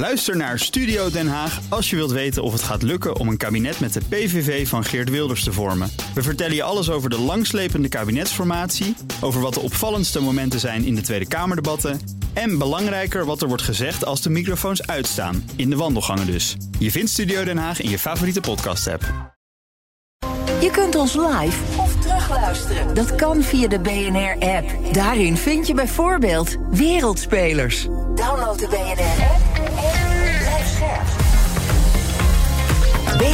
[0.00, 3.36] Luister naar Studio Den Haag als je wilt weten of het gaat lukken om een
[3.36, 5.90] kabinet met de PVV van Geert Wilders te vormen.
[6.14, 10.94] We vertellen je alles over de langslepende kabinetsformatie, over wat de opvallendste momenten zijn in
[10.94, 12.00] de Tweede Kamerdebatten
[12.32, 16.56] en belangrijker wat er wordt gezegd als de microfoons uitstaan, in de wandelgangen dus.
[16.78, 19.02] Je vindt Studio Den Haag in je favoriete podcast-app.
[20.60, 22.94] Je kunt ons live of terugluisteren.
[22.94, 24.94] Dat kan via de BNR-app.
[24.94, 27.84] Daarin vind je bijvoorbeeld Wereldspelers.
[28.14, 29.49] Download de BNR-app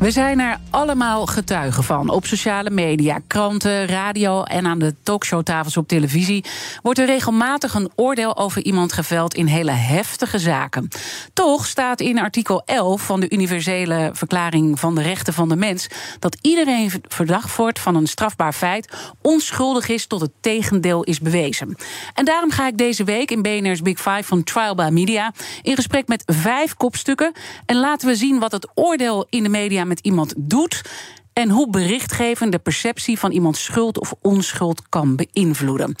[0.00, 2.08] We zijn er allemaal getuigen van.
[2.08, 6.44] Op sociale media, kranten, radio en aan de talkshowtafels op televisie
[6.82, 10.88] wordt er regelmatig een oordeel over iemand geveld in hele heftige zaken.
[11.32, 15.86] Toch staat in artikel 11 van de Universele Verklaring van de Rechten van de Mens
[16.18, 21.76] dat iedereen verdacht wordt van een strafbaar feit onschuldig is tot het tegendeel is bewezen.
[22.14, 25.74] En daarom ga ik deze week in BNR's Big Five van Trial by Media in
[25.74, 27.32] gesprek met vijf kopstukken
[27.66, 30.82] en laten we zien wat het oordeel in de media met iemand doet
[31.40, 35.94] en hoe berichtgeving de perceptie van iemands schuld of onschuld kan beïnvloeden.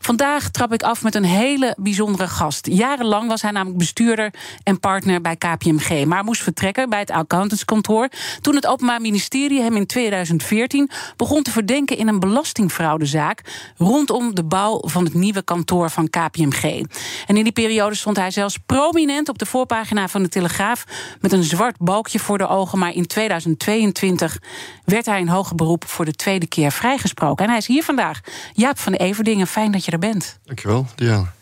[0.00, 2.66] Vandaag trap ik af met een hele bijzondere gast.
[2.66, 8.08] Jarenlang was hij namelijk bestuurder en partner bij KPMG, maar moest vertrekken bij het accountantskantoor
[8.40, 13.40] toen het Openbaar Ministerie hem in 2014 begon te verdenken in een belastingfraudezaak
[13.76, 16.84] rondom de bouw van het nieuwe kantoor van KPMG.
[17.26, 20.84] En in die periode stond hij zelfs prominent op de voorpagina van de Telegraaf
[21.20, 24.38] met een zwart balkje voor de ogen, maar in 2022
[24.84, 27.44] werd hij in hoger beroep voor de tweede keer vrijgesproken.
[27.44, 28.20] En hij is hier vandaag.
[28.52, 30.38] Jaap van Everdingen, fijn dat je er bent.
[30.44, 31.32] Dankjewel, Diana.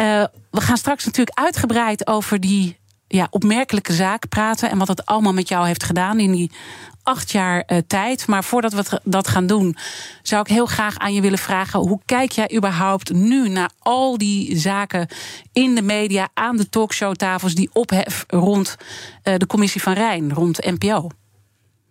[0.00, 4.70] Uh, we gaan straks natuurlijk uitgebreid over die ja, opmerkelijke zaak praten...
[4.70, 6.50] en wat het allemaal met jou heeft gedaan in die
[7.02, 8.26] acht jaar uh, tijd.
[8.26, 9.76] Maar voordat we dat gaan doen,
[10.22, 11.80] zou ik heel graag aan je willen vragen...
[11.80, 15.08] hoe kijk jij überhaupt nu naar al die zaken
[15.52, 16.28] in de media...
[16.34, 18.76] aan de talkshowtafels die ophef rond
[19.24, 21.08] uh, de commissie van Rijn, rond NPO?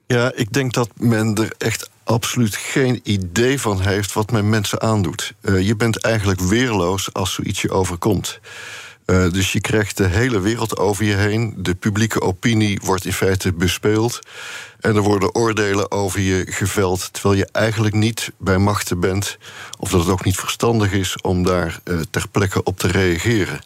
[0.07, 4.81] Ja, ik denk dat men er echt absoluut geen idee van heeft wat men mensen
[4.81, 5.33] aandoet.
[5.41, 8.39] Uh, je bent eigenlijk weerloos als zoiets je overkomt.
[9.05, 11.53] Uh, dus je krijgt de hele wereld over je heen.
[11.57, 14.19] De publieke opinie wordt in feite bespeeld.
[14.79, 17.13] En er worden oordelen over je geveld.
[17.13, 19.37] Terwijl je eigenlijk niet bij machten bent.
[19.79, 23.59] Of dat het ook niet verstandig is om daar uh, ter plekke op te reageren.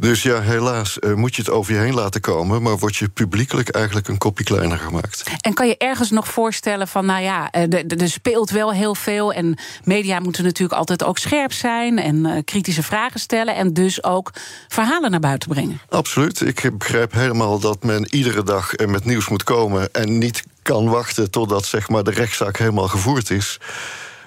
[0.00, 3.08] Dus ja, helaas uh, moet je het over je heen laten komen, maar word je
[3.08, 5.22] publiekelijk eigenlijk een kopje kleiner gemaakt.
[5.40, 9.58] En kan je ergens nog voorstellen van, nou ja, er speelt wel heel veel en
[9.84, 14.32] media moeten natuurlijk altijd ook scherp zijn en uh, kritische vragen stellen en dus ook
[14.68, 15.80] verhalen naar buiten brengen?
[15.88, 16.40] Absoluut.
[16.40, 21.30] Ik begrijp helemaal dat men iedere dag met nieuws moet komen en niet kan wachten
[21.30, 23.58] totdat zeg maar, de rechtszaak helemaal gevoerd is.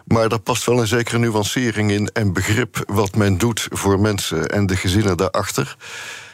[0.05, 4.47] Maar daar past wel een zekere nuancering in en begrip wat men doet voor mensen
[4.49, 5.75] en de gezinnen daarachter.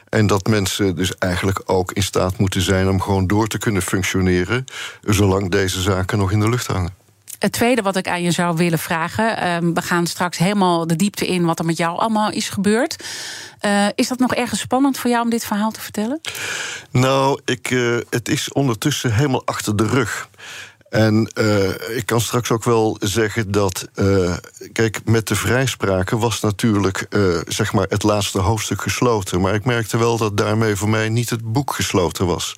[0.09, 3.81] En dat mensen dus eigenlijk ook in staat moeten zijn om gewoon door te kunnen
[3.81, 4.65] functioneren,
[5.01, 6.99] zolang deze zaken nog in de lucht hangen.
[7.39, 9.47] Het tweede wat ik aan je zou willen vragen.
[9.47, 13.03] Um, we gaan straks helemaal de diepte in wat er met jou allemaal is gebeurd.
[13.65, 16.21] Uh, is dat nog ergens spannend voor jou om dit verhaal te vertellen?
[16.91, 20.29] Nou, ik, uh, het is ondertussen helemaal achter de rug.
[20.89, 23.87] En uh, ik kan straks ook wel zeggen dat.
[23.95, 24.33] Uh,
[24.71, 29.41] kijk, met de vrijspraken was natuurlijk uh, zeg maar het laatste hoofdstuk gesloten.
[29.41, 32.55] Maar ik merkte wel dat daarmee voor mij niet het boek gesloten was.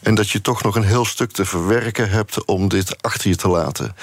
[0.00, 3.36] En dat je toch nog een heel stuk te verwerken hebt om dit achter je
[3.36, 3.96] te laten.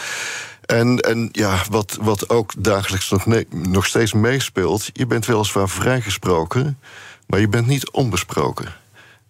[0.65, 4.89] En, en ja, wat, wat ook dagelijks nog, nog steeds meespeelt.
[4.93, 6.79] Je bent weliswaar vrijgesproken,
[7.27, 8.73] maar je bent niet onbesproken.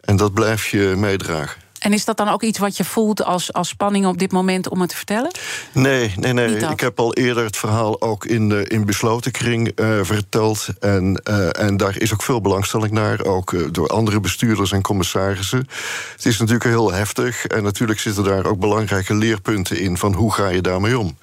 [0.02, 1.62] En dat blijf je meedragen.
[1.80, 4.70] En is dat dan ook iets wat je voelt als, als spanning op dit moment
[4.70, 5.32] om het te vertellen?
[5.72, 6.56] Nee, nee, nee.
[6.56, 10.68] Ik heb al eerder het verhaal ook in, de, in besloten kring uh, verteld.
[10.80, 14.82] En, uh, en daar is ook veel belangstelling naar, ook uh, door andere bestuurders en
[14.82, 15.68] commissarissen.
[16.16, 17.46] Het is natuurlijk heel heftig.
[17.46, 21.18] En natuurlijk zitten daar ook belangrijke leerpunten in van hoe ga je daarmee om.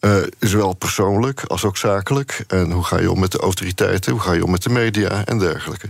[0.00, 2.44] Uh, zowel persoonlijk als ook zakelijk.
[2.48, 5.24] En hoe ga je om met de autoriteiten, hoe ga je om met de media
[5.24, 5.86] en dergelijke.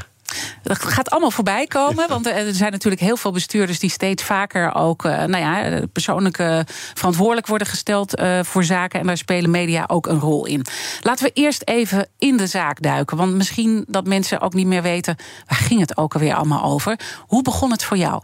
[0.62, 2.08] Dat gaat allemaal voorbij komen.
[2.08, 6.38] Want er zijn natuurlijk heel veel bestuurders die steeds vaker ook uh, nou ja, persoonlijk
[6.38, 6.60] uh,
[6.94, 9.00] verantwoordelijk worden gesteld uh, voor zaken.
[9.00, 10.64] En daar spelen media ook een rol in.
[11.02, 13.16] Laten we eerst even in de zaak duiken.
[13.16, 15.16] Want misschien dat mensen ook niet meer weten
[15.46, 16.98] waar ging het ook alweer allemaal over.
[17.26, 18.22] Hoe begon het voor jou?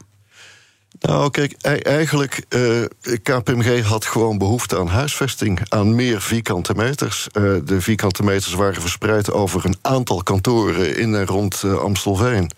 [1.00, 1.52] Nou, kijk,
[1.82, 2.84] eigenlijk, uh,
[3.22, 7.28] KPMG had gewoon behoefte aan huisvesting, aan meer vierkante meters.
[7.32, 12.50] Uh, de vierkante meters waren verspreid over een aantal kantoren in en rond uh, Amstelveen.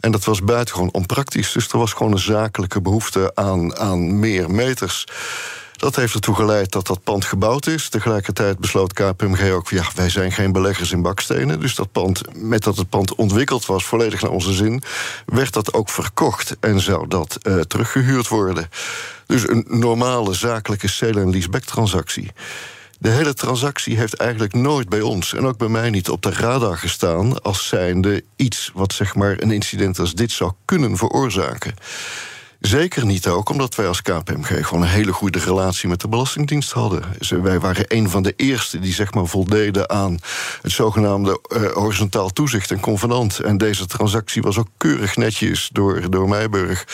[0.00, 1.52] En dat was buitengewoon onpraktisch.
[1.52, 5.04] Dus er was gewoon een zakelijke behoefte aan, aan meer meters.
[5.76, 7.88] Dat heeft ertoe geleid dat dat pand gebouwd is.
[7.88, 9.68] Tegelijkertijd besloot KPMG ook...
[9.68, 11.60] ja, wij zijn geen beleggers in bakstenen.
[11.60, 14.82] Dus dat pand, met dat het pand ontwikkeld was, volledig naar onze zin...
[15.26, 18.70] werd dat ook verkocht en zou dat uh, teruggehuurd worden.
[19.26, 22.32] Dus een normale zakelijke sale- en leaseback-transactie.
[22.98, 26.30] De hele transactie heeft eigenlijk nooit bij ons, en ook bij mij niet, op de
[26.30, 31.74] radar gestaan als zijnde iets wat zeg maar een incident als dit zou kunnen veroorzaken.
[32.60, 36.72] Zeker niet ook omdat wij als KPMG gewoon een hele goede relatie met de Belastingdienst
[36.72, 37.02] hadden.
[37.42, 40.18] wij waren een van de eerste die zeg maar voldeden aan
[40.62, 43.38] het zogenaamde uh, horizontaal toezicht en convenant.
[43.38, 46.86] En deze transactie was ook keurig netjes door, door Meijburg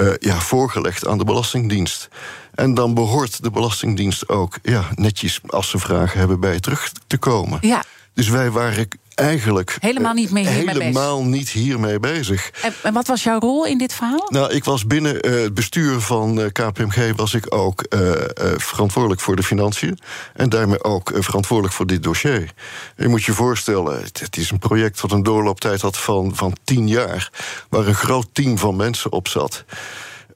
[0.00, 2.08] uh, ja, voorgelegd aan de Belastingdienst.
[2.54, 7.18] En dan behoort de Belastingdienst ook ja, netjes, als ze vragen hebben, bij terug te
[7.18, 7.58] komen.
[7.60, 7.84] Ja.
[8.16, 11.32] Dus wij waren eigenlijk helemaal niet, mee hiermee helemaal bezig.
[11.32, 12.50] niet hiermee bezig.
[12.62, 14.26] En, en, wat was jouw rol in dit verhaal?
[14.28, 18.10] Nou, ik was binnen uh, het bestuur van uh, KPMG was ik ook uh,
[18.56, 19.98] verantwoordelijk voor de financiën
[20.34, 22.52] en daarmee ook verantwoordelijk voor dit dossier.
[22.96, 26.56] Je moet je voorstellen, het, het, is een project wat een doorlooptijd had van, van
[26.64, 27.30] tien jaar,
[27.68, 29.64] waar een groot team van mensen op zat.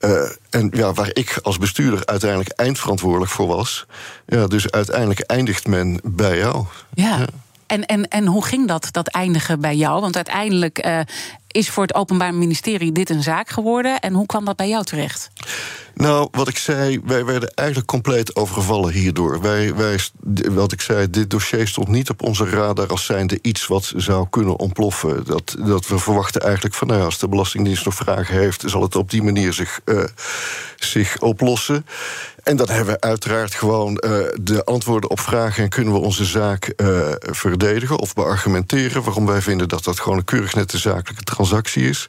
[0.00, 3.86] Uh, en ja, waar ik als bestuurder uiteindelijk eindverantwoordelijk voor was.
[4.26, 6.64] Ja, dus uiteindelijk eindigt men bij jou.
[6.94, 7.18] Ja.
[7.18, 7.26] ja.
[7.70, 10.00] En, en, en hoe ging dat, dat eindigen bij jou?
[10.00, 11.00] Want uiteindelijk uh,
[11.50, 14.00] is voor het Openbaar Ministerie dit een zaak geworden.
[14.00, 15.30] En hoe kwam dat bij jou terecht?
[15.94, 19.40] Nou, wat ik zei, wij werden eigenlijk compleet overgevallen hierdoor.
[19.40, 19.74] Wij,
[20.50, 24.26] wat ik zei, dit dossier stond niet op onze radar als zijnde iets wat zou
[24.30, 25.24] kunnen ontploffen.
[25.24, 28.96] Dat, dat we verwachten eigenlijk van, nou als de Belastingdienst nog vragen heeft, zal het
[28.96, 30.04] op die manier zich, uh,
[30.76, 31.86] zich oplossen.
[32.42, 34.10] En dan hebben we uiteraard gewoon uh,
[34.40, 39.40] de antwoorden op vragen en kunnen we onze zaak uh, verdedigen of beargumenteren waarom wij
[39.40, 42.08] vinden dat dat gewoon een keurig nette zakelijke transactie is.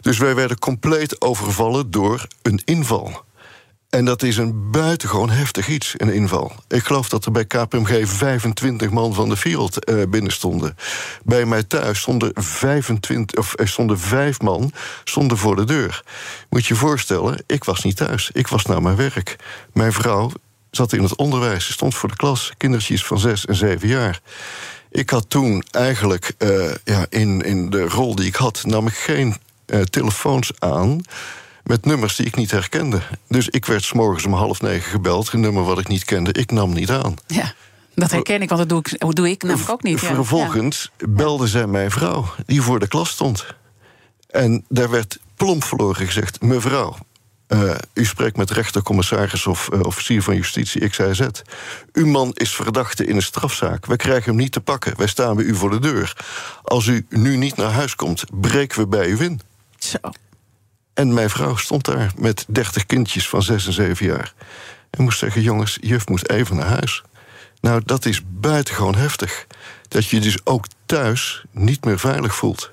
[0.00, 3.24] Dus wij werden compleet overvallen door een inval.
[3.90, 6.52] En dat is een buitengewoon heftig iets, een inval.
[6.68, 10.76] Ik geloof dat er bij KPMG 25 man van de wereld uh, binnen stonden.
[11.24, 14.72] Bij mij thuis stonden, 25, of, er stonden vijf man
[15.04, 16.02] stonden voor de deur.
[16.50, 18.30] Moet je je voorstellen, ik was niet thuis.
[18.32, 19.36] Ik was naar mijn werk.
[19.72, 20.30] Mijn vrouw
[20.70, 21.72] zat in het onderwijs.
[21.72, 24.20] Stond voor de klas, kindertjes van zes en zeven jaar.
[24.92, 28.62] Ik had toen eigenlijk, uh, ja, in, in de rol die ik had...
[28.66, 29.36] nam ik geen
[29.66, 31.00] uh, telefoons aan
[31.64, 33.00] met nummers die ik niet herkende.
[33.28, 36.32] Dus ik werd s'morgens om half negen gebeld, een nummer wat ik niet kende.
[36.32, 37.14] Ik nam niet aan.
[37.26, 37.54] Ja.
[37.94, 40.00] Dat herken ik, want dat doe ik, doe ik namelijk ook niet.
[40.00, 40.14] Ja.
[40.14, 43.46] Vervolgens belde zij mijn vrouw, die voor de klas stond.
[44.30, 46.96] En daar werd plomp verloren gezegd: Mevrouw,
[47.52, 51.28] uh, u spreekt met rechtercommissaris of uh, officier van justitie XIZ.
[51.92, 53.86] Uw man is verdachte in een strafzaak.
[53.86, 54.96] Wij krijgen hem niet te pakken.
[54.96, 56.16] Wij staan bij u voor de deur.
[56.62, 59.40] Als u nu niet naar huis komt, breken we bij u in.
[59.78, 59.98] Zo.
[60.94, 64.34] En mijn vrouw stond daar met dertig kindjes van zes en zeven jaar.
[64.90, 67.02] En moest zeggen: jongens, juf moet even naar huis.
[67.60, 69.46] Nou, dat is buitengewoon heftig.
[69.88, 72.70] Dat je dus ook thuis niet meer veilig voelt.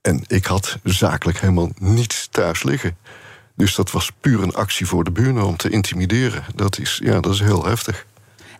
[0.00, 2.96] En ik had zakelijk helemaal niets thuis liggen.
[3.54, 6.44] Dus dat was puur een actie voor de buren om te intimideren.
[6.54, 8.06] Dat is, ja, dat is heel heftig.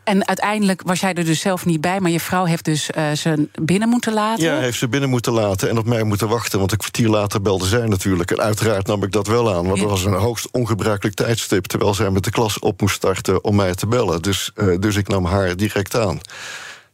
[0.05, 3.13] En uiteindelijk was jij er dus zelf niet bij, maar je vrouw heeft dus uh,
[3.13, 4.45] ze binnen moeten laten?
[4.45, 6.59] Ja, heeft ze binnen moeten laten en op mij moeten wachten.
[6.59, 8.31] Want een kwartier later belde zij natuurlijk.
[8.31, 11.65] En uiteraard nam ik dat wel aan, want dat was een hoogst ongebruikelijk tijdstip.
[11.65, 14.23] Terwijl zij met de klas op moest starten om mij te bellen.
[14.23, 16.21] Dus, uh, dus ik nam haar direct aan.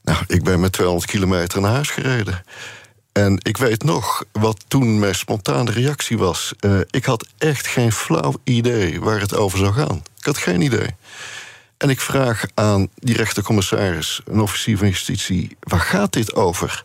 [0.02, 2.42] Nou, ik ben met 200 kilometer naar huis gereden.
[3.18, 6.52] En ik weet nog wat toen mijn spontane reactie was.
[6.60, 10.02] Uh, ik had echt geen flauw idee waar het over zou gaan.
[10.18, 10.96] Ik had geen idee.
[11.76, 16.84] En ik vraag aan die rechtercommissaris, een officier van justitie, waar gaat dit over?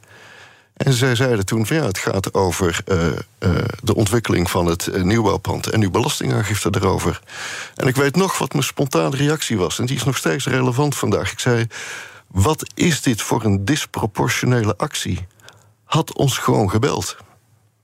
[0.74, 5.02] En zij zeiden toen ja, het gaat over uh, uh, de ontwikkeling van het uh,
[5.02, 7.20] nieuwbouwpand en uw belastingaangifte erover.
[7.76, 10.96] En ik weet nog wat mijn spontane reactie was, en die is nog steeds relevant
[10.96, 11.32] vandaag.
[11.32, 11.68] Ik zei:
[12.28, 15.28] Wat is dit voor een disproportionele actie?
[15.94, 17.16] Had ons gewoon gebeld.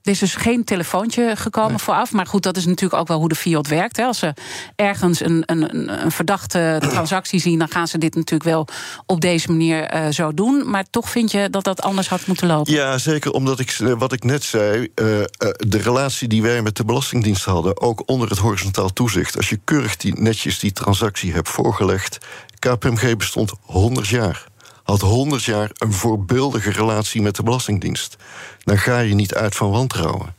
[0.02, 1.78] Er is dus geen telefoontje gekomen nee.
[1.78, 2.12] vooraf.
[2.12, 3.96] Maar goed, dat is natuurlijk ook wel hoe de Fiat werkt.
[3.96, 4.04] Hè.
[4.04, 4.34] Als ze
[4.76, 8.66] ergens een, een, een verdachte transactie zien, dan gaan ze dit natuurlijk wel
[9.06, 10.70] op deze manier uh, zo doen.
[10.70, 12.72] Maar toch vind je dat dat anders had moeten lopen?
[12.72, 15.24] Ja, zeker omdat ik, wat ik net zei, uh, uh,
[15.56, 19.36] de relatie die wij met de Belastingdienst hadden, ook onder het horizontaal toezicht.
[19.36, 22.18] Als je keurig die, netjes die transactie hebt voorgelegd.
[22.58, 24.49] KPMG bestond 100 jaar
[24.90, 28.16] had 100 jaar een voorbeeldige relatie met de Belastingdienst.
[28.64, 30.34] Dan ga je niet uit van wantrouwen.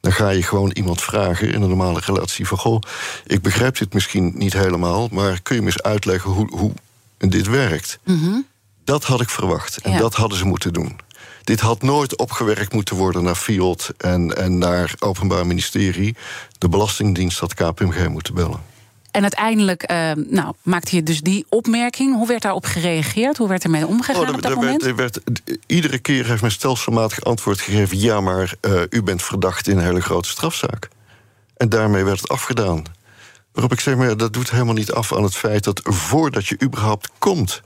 [0.00, 2.58] Dan ga je gewoon iemand vragen in een normale relatie van...
[2.58, 2.80] goh,
[3.26, 5.08] ik begrijp dit misschien niet helemaal...
[5.12, 6.72] maar kun je me eens uitleggen hoe, hoe
[7.18, 7.98] dit werkt?
[8.04, 8.46] Mm -hmm.
[8.84, 9.98] Dat had ik verwacht en ja.
[9.98, 11.00] dat hadden ze moeten doen.
[11.44, 16.16] Dit had nooit opgewerkt moeten worden naar FIOD en, en naar Openbaar Ministerie.
[16.58, 18.60] De Belastingdienst had KPMG moeten bellen.
[19.18, 22.14] En uiteindelijk uh, nou, maakte je dus die opmerking.
[22.14, 23.36] Hoe werd daarop gereageerd?
[23.36, 24.82] Hoe werd er mee omgegaan oh, op dat moment?
[24.82, 25.20] Werd, werd,
[25.66, 27.98] iedere keer heeft men stelselmatig antwoord gegeven...
[27.98, 30.88] ja, maar uh, u bent verdacht in een hele grote strafzaak.
[31.56, 32.82] En daarmee werd het afgedaan.
[33.52, 35.64] Waarop ik zeg, maar dat doet helemaal niet af aan het feit...
[35.64, 37.62] dat voordat je überhaupt komt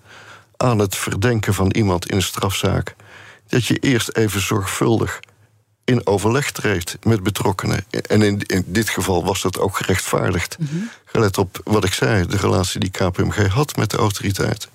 [0.57, 2.95] aan het verdenken van iemand in een strafzaak...
[3.49, 5.21] dat je eerst even zorgvuldig
[5.85, 7.85] in overleg treedt met betrokkenen.
[8.09, 10.57] En in, in dit geval was dat ook gerechtvaardigd.
[10.59, 14.71] Mm Gelet op wat ik zei, de relatie die KPMG had met de autoriteiten.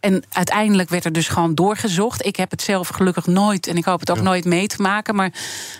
[0.00, 2.26] En uiteindelijk werd er dus gewoon doorgezocht.
[2.26, 5.14] Ik heb het zelf gelukkig nooit, en ik hoop het ook nooit mee te maken.
[5.14, 5.32] Maar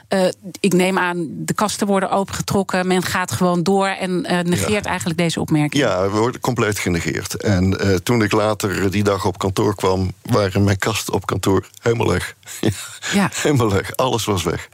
[0.08, 0.28] uh,
[0.60, 2.86] ik neem aan, de kasten worden opengetrokken.
[2.86, 5.82] Men gaat gewoon door en uh, negeert eigenlijk deze opmerking.
[5.82, 7.42] Ja, we worden compleet genegeerd.
[7.42, 11.66] En uh, toen ik later die dag op kantoor kwam, waren mijn kasten op kantoor
[11.82, 12.34] helemaal leeg.
[13.12, 13.30] ja.
[13.32, 13.96] Helemaal leeg.
[13.96, 14.68] Alles was weg.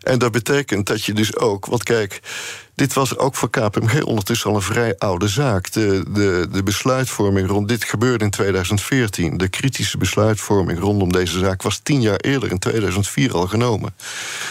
[0.00, 2.20] En dat betekent dat je dus ook, want kijk.
[2.74, 5.72] Dit was ook voor KPMG ondertussen al een vrij oude zaak.
[5.72, 9.36] De, de, de besluitvorming rond dit gebeurde in 2014.
[9.36, 13.94] De kritische besluitvorming rondom deze zaak was tien jaar eerder, in 2004, al genomen.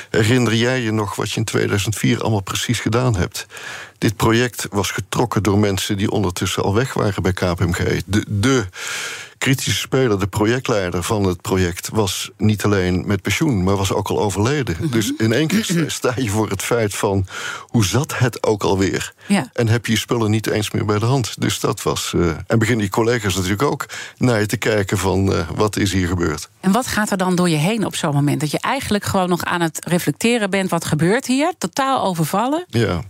[0.10, 3.46] Herinner jij je nog wat je in 2004 allemaal precies gedaan hebt?
[3.98, 8.02] Dit project was getrokken door mensen die ondertussen al weg waren bij KPMG.
[8.06, 8.66] De, de
[9.44, 14.08] kritische speler, de projectleider van het project, was niet alleen met pensioen, maar was ook
[14.08, 14.76] al overleden.
[14.80, 14.90] Mhm.
[14.92, 17.28] Dus in één keer sta je voor het feit van
[17.68, 19.14] hoe zat het ook alweer?
[19.28, 19.50] Ja.
[19.54, 21.42] En heb je je spullen niet eens meer bij de hand.
[21.42, 22.14] Dus dat was.
[22.16, 23.86] Uh, en beginnen die collega's natuurlijk ook
[24.18, 26.50] naar je te kijken van uh, wat is hier gebeurd.
[26.60, 28.40] En wat gaat er dan door je heen op zo'n moment?
[28.40, 31.54] Dat je eigenlijk gewoon nog aan het reflecteren bent, wat gebeurt hier?
[31.58, 32.66] Totaal overvallen?
[32.68, 33.02] Ja.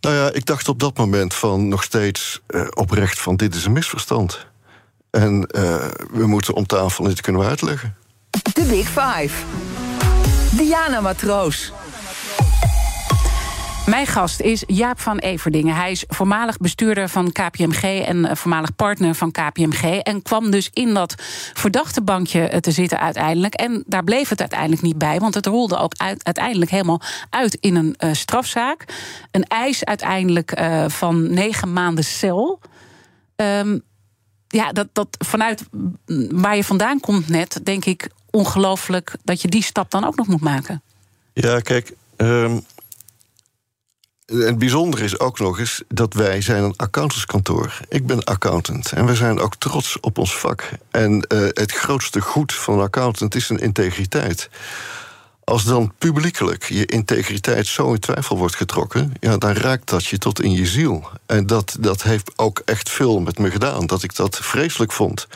[0.00, 3.64] Nou ja, ik dacht op dat moment van nog steeds uh, oprecht van dit is
[3.64, 4.46] een misverstand.
[5.16, 7.96] En uh, we moeten om tafel dit kunnen we uitleggen.
[8.30, 9.44] De Big Five.
[10.56, 11.72] Diana Matroos.
[13.86, 15.74] Mijn gast is Jaap van Everdingen.
[15.74, 19.82] Hij is voormalig bestuurder van KPMG en eh, voormalig partner van KPMG.
[19.82, 21.14] En kwam dus in dat
[21.54, 23.54] verdachte bankje te zitten uiteindelijk.
[23.54, 27.76] En daar bleef het uiteindelijk niet bij, want het rolde ook uiteindelijk helemaal uit in
[27.76, 28.84] een uh, strafzaak.
[29.30, 32.60] Een eis uiteindelijk uh, van negen maanden cel.
[33.36, 33.82] Um,
[34.48, 35.64] ja, dat, dat vanuit
[36.30, 40.26] waar je vandaan komt net, denk ik ongelooflijk dat je die stap dan ook nog
[40.26, 40.82] moet maken.
[41.32, 41.92] Ja, kijk.
[42.16, 42.64] Um,
[44.26, 47.80] het bijzondere is ook nog eens dat wij zijn een accountantskantoor.
[47.88, 50.70] Ik ben accountant en we zijn ook trots op ons vak.
[50.90, 54.48] En uh, het grootste goed van een accountant is een integriteit.
[55.48, 60.18] Als dan publiekelijk je integriteit zo in twijfel wordt getrokken, ja, dan raakt dat je
[60.18, 61.08] tot in je ziel.
[61.26, 65.26] En dat, dat heeft ook echt veel met me gedaan, dat ik dat vreselijk vond.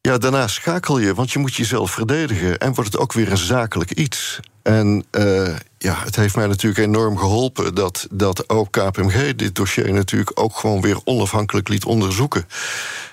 [0.00, 2.58] Ja, daarna schakel je, want je moet jezelf verdedigen.
[2.58, 4.40] En wordt het ook weer een zakelijk iets.
[4.62, 9.92] En uh, ja, het heeft mij natuurlijk enorm geholpen dat, dat ook KPMG dit dossier
[9.92, 12.46] natuurlijk ook gewoon weer onafhankelijk liet onderzoeken.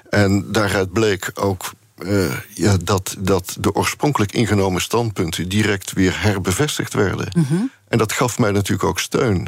[0.09, 1.71] En daaruit bleek ook
[2.03, 7.27] uh, ja, dat, dat de oorspronkelijk ingenomen standpunten direct weer herbevestigd werden.
[7.35, 7.71] Mm -hmm.
[7.87, 9.47] En dat gaf mij natuurlijk ook steun.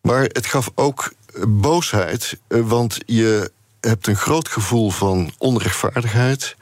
[0.00, 1.12] Maar het gaf ook
[1.48, 6.56] boosheid, uh, want je hebt een groot gevoel van onrechtvaardigheid,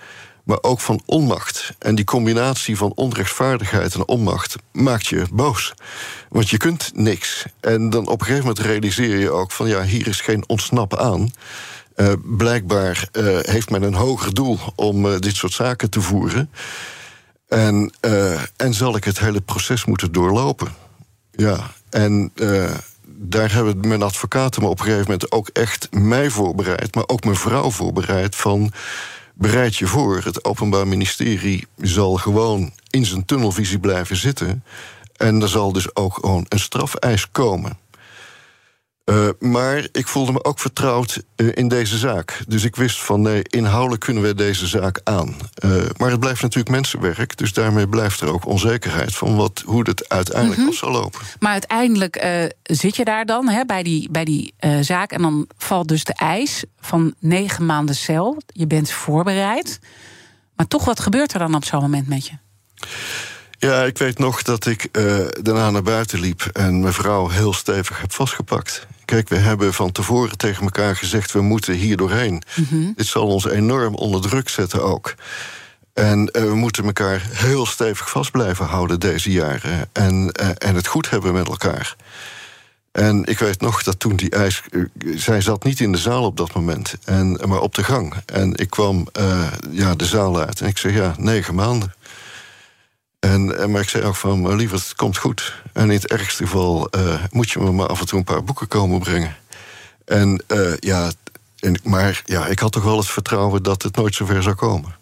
[0.45, 1.73] maar ook van onmacht.
[1.79, 5.75] En die combinatie van onrechtvaardigheid en onmacht maakt je boos.
[6.29, 7.45] Want je kunt niks.
[7.61, 10.99] En dan op een gegeven moment realiseer je ook van ja, hier is geen ontsnappen
[10.99, 11.31] aan.
[11.97, 16.51] Uh, blijkbaar uh, heeft men een hoger doel om uh, dit soort zaken te voeren.
[17.49, 17.93] En,
[18.57, 20.69] en zal ik het hele proces moeten doorlopen.
[21.31, 22.33] Ja, en
[23.05, 27.25] daar hebben mijn advocaten me op een gegeven moment ook echt mij voorbereid, maar ook
[27.25, 28.73] mijn vrouw voorbereid van.
[29.39, 34.65] Bereid je voor, het Openbaar Ministerie zal gewoon in zijn tunnelvisie blijven zitten.
[35.17, 37.79] En er zal dus ook gewoon een strafeis komen.
[39.07, 42.43] Uh, maar ik voelde me ook vertrouwd uh, in deze zaak.
[42.49, 45.37] Dus ik wist van nee, inhoudelijk kunnen we deze zaak aan.
[45.65, 47.37] Uh, maar het blijft natuurlijk mensenwerk.
[47.37, 50.75] Dus daarmee blijft er ook onzekerheid van wat, hoe het uiteindelijk mm -hmm.
[50.75, 51.21] zal lopen.
[51.39, 55.13] Maar uiteindelijk zit je daar dan hè, bij die, bij die zaak.
[55.13, 58.43] En dan valt dus de eis van negen maanden cel.
[58.47, 59.79] Je bent voorbereid.
[60.57, 62.33] Maar toch, wat gebeurt er dan op zo'n moment met je?
[63.59, 64.89] Ja, ik weet nog dat ik
[65.43, 68.87] daarna naar buiten liep en mijn vrouw heel stevig heb vastgepakt.
[69.07, 72.43] Kijk, we hebben van tevoren tegen elkaar gezegd: we moeten hier doorheen.
[72.57, 72.93] Mm -hmm.
[72.97, 75.15] Dit zal ons enorm onder druk zetten ook.
[75.95, 79.89] En uh, we moeten elkaar heel stevig vast blijven houden deze jaren.
[79.93, 81.97] En, uh, en het goed hebben met elkaar.
[82.93, 84.63] En ik weet nog dat toen die ijs.
[84.71, 84.85] Uh,
[85.17, 88.15] zij zat niet in de zaal op dat moment, en, maar op de gang.
[88.27, 89.07] En ik kwam
[89.71, 91.95] ja, de zaal uit en ik zei: ja, negen maanden.
[93.19, 95.63] En, maar ik zei ook van, liever, het komt goed.
[95.73, 98.45] En in het ergste geval uh, moet je me maar af en toe een paar
[98.45, 99.37] boeken komen brengen.
[100.05, 100.43] En
[100.79, 101.11] ja,
[101.59, 104.95] en, maar ja, ik had toch wel het vertrouwen dat het nooit zover zou komen.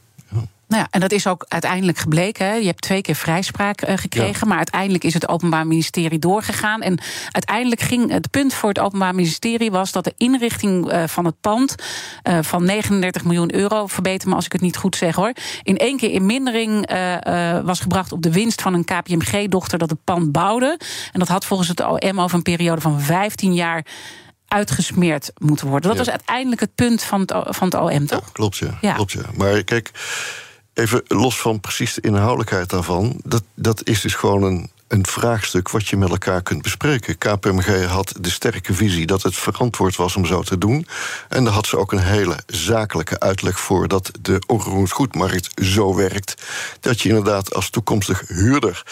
[0.75, 2.47] Nou ja, en dat is ook uiteindelijk gebleken.
[2.47, 2.55] Hè.
[2.55, 6.81] Je hebt twee keer vrijspraak uh, gekregen, maar uiteindelijk is het Openbaar Ministerie doorgegaan.
[6.81, 6.99] En
[7.31, 11.41] uiteindelijk ging het punt voor het Openbaar Ministerie was dat de inrichting uh, van het
[11.41, 11.75] pand
[12.29, 15.77] uh, van 39 miljoen euro, verbeter me als ik het niet goed zeg hoor, in
[15.77, 16.91] één keer in mindering
[17.65, 20.79] was gebracht op de winst van een KPMG-dochter dat het pand bouwde.
[21.13, 23.87] En dat had volgens het OM over een periode van 15 jaar
[24.49, 25.89] uitgesmeerd moeten worden.
[25.89, 28.25] Dat was uiteindelijk het punt van het, van het OM, toch?
[28.25, 28.79] Ja, klopt, ja.
[28.81, 28.95] ja.
[28.95, 29.23] klopt, ja.
[29.37, 29.91] Maar kijk,
[30.75, 35.71] even los van precies de inhoudelijkheid daarvan, dat, dat is dus gewoon een, een vraagstuk
[35.71, 37.19] wat je met elkaar kunt bespreken.
[37.19, 40.87] KPMG had de sterke visie dat het verantwoord was om zo te doen.
[41.29, 45.95] En daar had ze ook een hele zakelijke uitleg voor dat de onroerend goedmarkt zo
[45.95, 46.35] werkt.
[46.81, 48.83] Dat je inderdaad als toekomstig huurder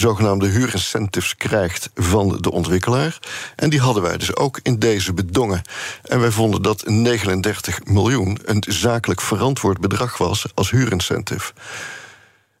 [0.00, 3.18] zogenaamde huurincentives krijgt van de ontwikkelaar.
[3.56, 5.62] En die hadden wij dus ook in deze bedongen.
[6.02, 11.52] En wij vonden dat 39 miljoen een zakelijk verantwoord bedrag was als huurincentive.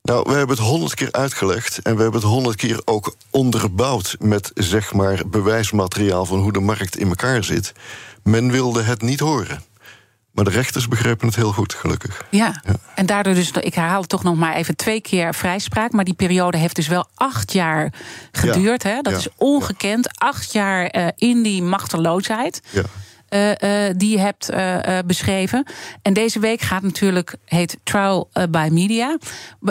[0.02, 4.16] Nou, we hebben het honderd keer uitgelegd en we hebben het honderd keer ook onderbouwd
[4.18, 7.72] met zeg maar bewijsmateriaal van hoe de markt in elkaar zit.
[8.22, 9.62] Men wilde het niet horen.
[10.36, 12.24] Maar de rechters begrepen het heel goed, gelukkig.
[12.30, 12.62] Ja,
[12.94, 15.92] en daardoor dus, ik herhaal toch nog maar even twee keer vrijspraak.
[15.92, 17.92] Maar die periode heeft dus wel acht jaar
[18.32, 18.82] geduurd.
[18.82, 19.00] Hè?
[19.00, 20.18] Dat is ongekend.
[20.18, 22.62] Acht jaar uh, in die machteloosheid.
[22.70, 22.82] Ja.
[23.30, 24.50] Uh, die je hebt
[25.06, 25.66] beschreven.
[26.02, 29.18] En deze week gaat natuurlijk, heet Trial by Media.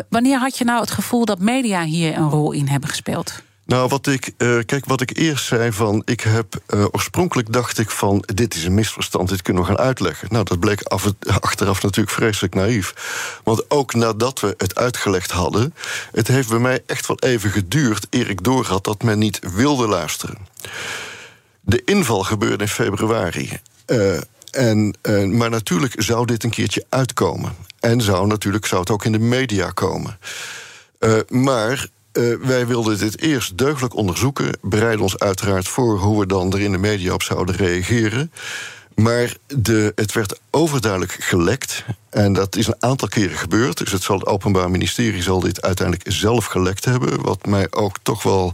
[0.09, 3.41] wanneer had je nou het gevoel dat media hier een rol in hebben gespeeld?
[3.65, 7.77] Nou, wat ik, uh, kijk, wat ik eerst zei van, ik heb uh, oorspronkelijk dacht
[7.77, 10.27] ik van, dit is een misverstand, dit kunnen we gaan uitleggen.
[10.31, 12.93] Nou, dat bleek af, achteraf natuurlijk vreselijk naïef.
[13.43, 15.73] Want ook nadat we het uitgelegd hadden,
[16.11, 19.87] het heeft bij mij echt wel even geduurd eer ik doorhad dat men niet wilde
[19.87, 20.37] luisteren.
[21.61, 23.59] De inval gebeurde in februari.
[23.87, 24.17] Uh,
[24.51, 24.95] en,
[25.37, 27.55] maar natuurlijk zou dit een keertje uitkomen.
[27.79, 30.19] En zou natuurlijk zou het ook in de media komen.
[31.29, 34.57] maar uh, wij wilden dit eerst deugdelijk onderzoeken.
[34.61, 38.31] Bereiden ons uiteraard voor hoe we dan er in de media op zouden reageren.
[38.95, 41.85] Maar de, het werd overduidelijk gelekt.
[42.09, 43.77] En dat is een aantal keren gebeurd.
[43.77, 47.21] Dus het, zal, het Openbaar Ministerie zal dit uiteindelijk zelf gelekt hebben.
[47.21, 48.53] Wat mij ook toch wel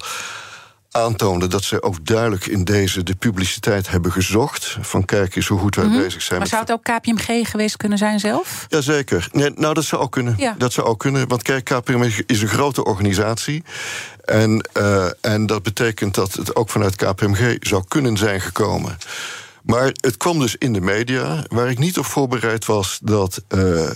[0.92, 4.78] aantoonde dat ze ook duidelijk in deze de publiciteit hebben gezocht.
[4.82, 5.98] Van kijk eens hoe goed wij mhm.
[5.98, 6.40] bezig zijn.
[6.40, 8.66] Maar zou het ook KPMG geweest kunnen zijn zelf?
[8.70, 9.28] Jazeker.
[9.32, 10.36] Nee, nou, dat zou ook kunnen.
[10.38, 10.56] Ja.
[10.58, 11.28] Dat zou ook kunnen.
[11.28, 13.64] Want kijk, KPMG is een grote organisatie.
[14.26, 18.98] En, uh, en dat betekent dat het ook vanuit KPMG zou kunnen zijn gekomen.
[19.62, 23.42] Maar het kwam dus in de media, waar ik niet op voorbereid was dat.
[23.50, 23.90] Uh,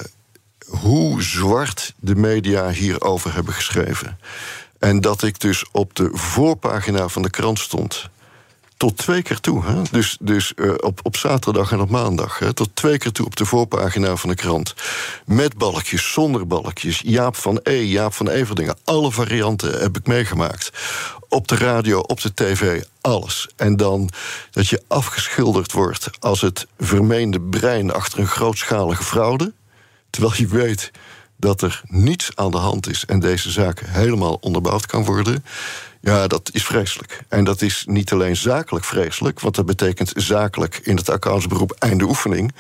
[0.66, 4.20] hoe zwart de media hierover hebben geschreven.
[4.80, 8.10] En dat ik dus op de voorpagina van de krant stond.
[8.78, 9.66] Tot twee keer toe.
[9.66, 9.82] Hè?
[9.92, 12.40] Dus, dus uh, op, op zaterdag en op maandag.
[12.40, 12.54] Hè?
[12.54, 14.74] Tot twee keer toe op de voorpagina van de krant.
[15.26, 17.02] Met balkjes, zonder balkjes.
[17.06, 18.78] Jaap van E, Jaap van Everdingen.
[18.84, 20.72] Alle varianten heb ik meegemaakt.
[21.30, 23.50] Op de radio, op de tv, alles.
[23.56, 24.10] En dan
[24.52, 29.54] dat je afgeschilderd wordt als het vermeende brein achter een grootschalige fraude.
[30.10, 30.92] Terwijl je weet
[31.38, 35.46] dat er niets aan de hand is en deze zaak helemaal onderbouwd kan worden.
[36.02, 37.24] Ja, dat is vreselijk.
[37.30, 42.04] En dat is niet alleen zakelijk vreselijk, want dat betekent zakelijk in het accountsberoep einde
[42.04, 42.54] oefening.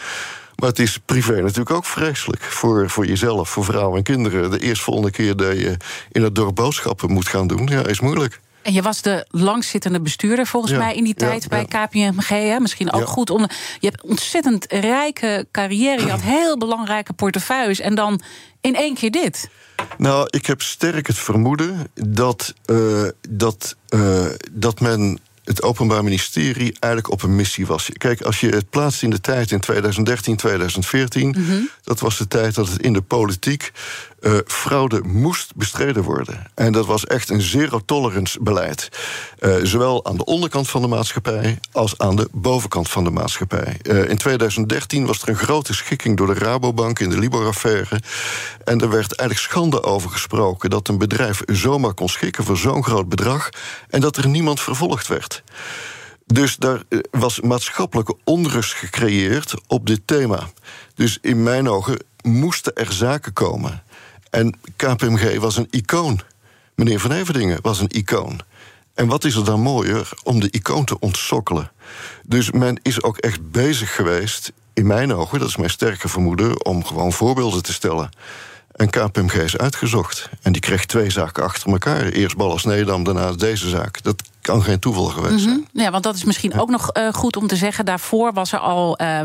[0.55, 2.41] Maar het is privé natuurlijk ook vreselijk.
[2.41, 4.51] Voor, voor jezelf, voor vrouwen en kinderen.
[4.51, 5.77] De eerstvolgende keer dat je
[6.11, 8.39] in het dorp boodschappen moet gaan doen, ja, is moeilijk.
[8.65, 12.27] En je was de langzittende bestuurder volgens mij in die tijd bij KPMG.
[12.27, 12.59] Hè?
[12.59, 13.47] Misschien ook goed om.
[13.79, 16.01] Je hebt ontzettend rijke carrière.
[16.01, 17.79] Je had heel belangrijke portefeuilles.
[17.79, 18.21] En dan
[18.61, 19.49] in één keer dit.
[19.97, 26.75] Nou, ik heb sterk het vermoeden dat, uh, dat, uh, dat men het Openbaar Ministerie
[26.79, 27.89] eigenlijk op een missie was.
[27.93, 31.61] Kijk, als je het plaatst in de tijd in 2013, 2014, mhm.
[31.83, 33.71] dat was de tijd dat het in de politiek
[34.19, 36.47] uh, fraude moest bestreden worden.
[36.55, 38.89] En dat was echt een zero-tolerance beleid.
[39.39, 43.79] Uh, zowel aan de onderkant van de maatschappij als aan de bovenkant van de maatschappij.
[43.83, 48.01] Uh, in 2013 was er een grote schikking door de Rabobank in de Libor-affaire.
[48.63, 52.83] En er werd eigenlijk schande over gesproken dat een bedrijf zomaar kon schikken voor zo'n
[52.83, 53.49] groot bedrag
[53.89, 55.43] en dat er niemand vervolgd werd.
[56.25, 60.49] Dus daar was maatschappelijke onrust gecreëerd op dit thema.
[60.95, 63.83] Dus in mijn ogen moesten er zaken komen.
[64.35, 66.19] En KPMG was een icoon.
[66.75, 68.39] Meneer Van Everdingen was een icoon.
[68.93, 71.71] En wat is er dan mooier om de icoon te ontsokkelen?
[72.25, 76.65] Dus men is ook echt bezig geweest, in mijn ogen, dat is mijn sterke vermoeden,
[76.65, 78.09] om gewoon voorbeelden te stellen.
[78.71, 80.29] En KPMG is uitgezocht.
[80.41, 82.05] En die kreeg twee zaken achter elkaar.
[82.05, 84.03] Eerst Ballas Nedam, daarna deze zaak.
[84.03, 85.65] Dat kan geen toeval geweest zijn.
[85.71, 85.81] Mhm.
[85.81, 87.85] Ja, want dat is misschien ook nog uh, goed om te zeggen.
[87.85, 89.19] Daarvoor was, er al, uh,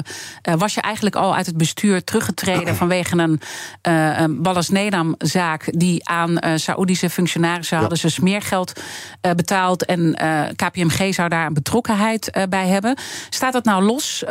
[0.56, 3.40] was je eigenlijk al uit het bestuur teruggetreden vanwege een
[3.88, 8.72] uh, Ballas Nedam-zaak die aan Saoedische functionarissen hadden ze smeergeld
[9.20, 10.16] betaald en
[10.56, 12.96] KPMG zou daar een betrokkenheid bij hebben.
[13.30, 14.24] Staat dat nou los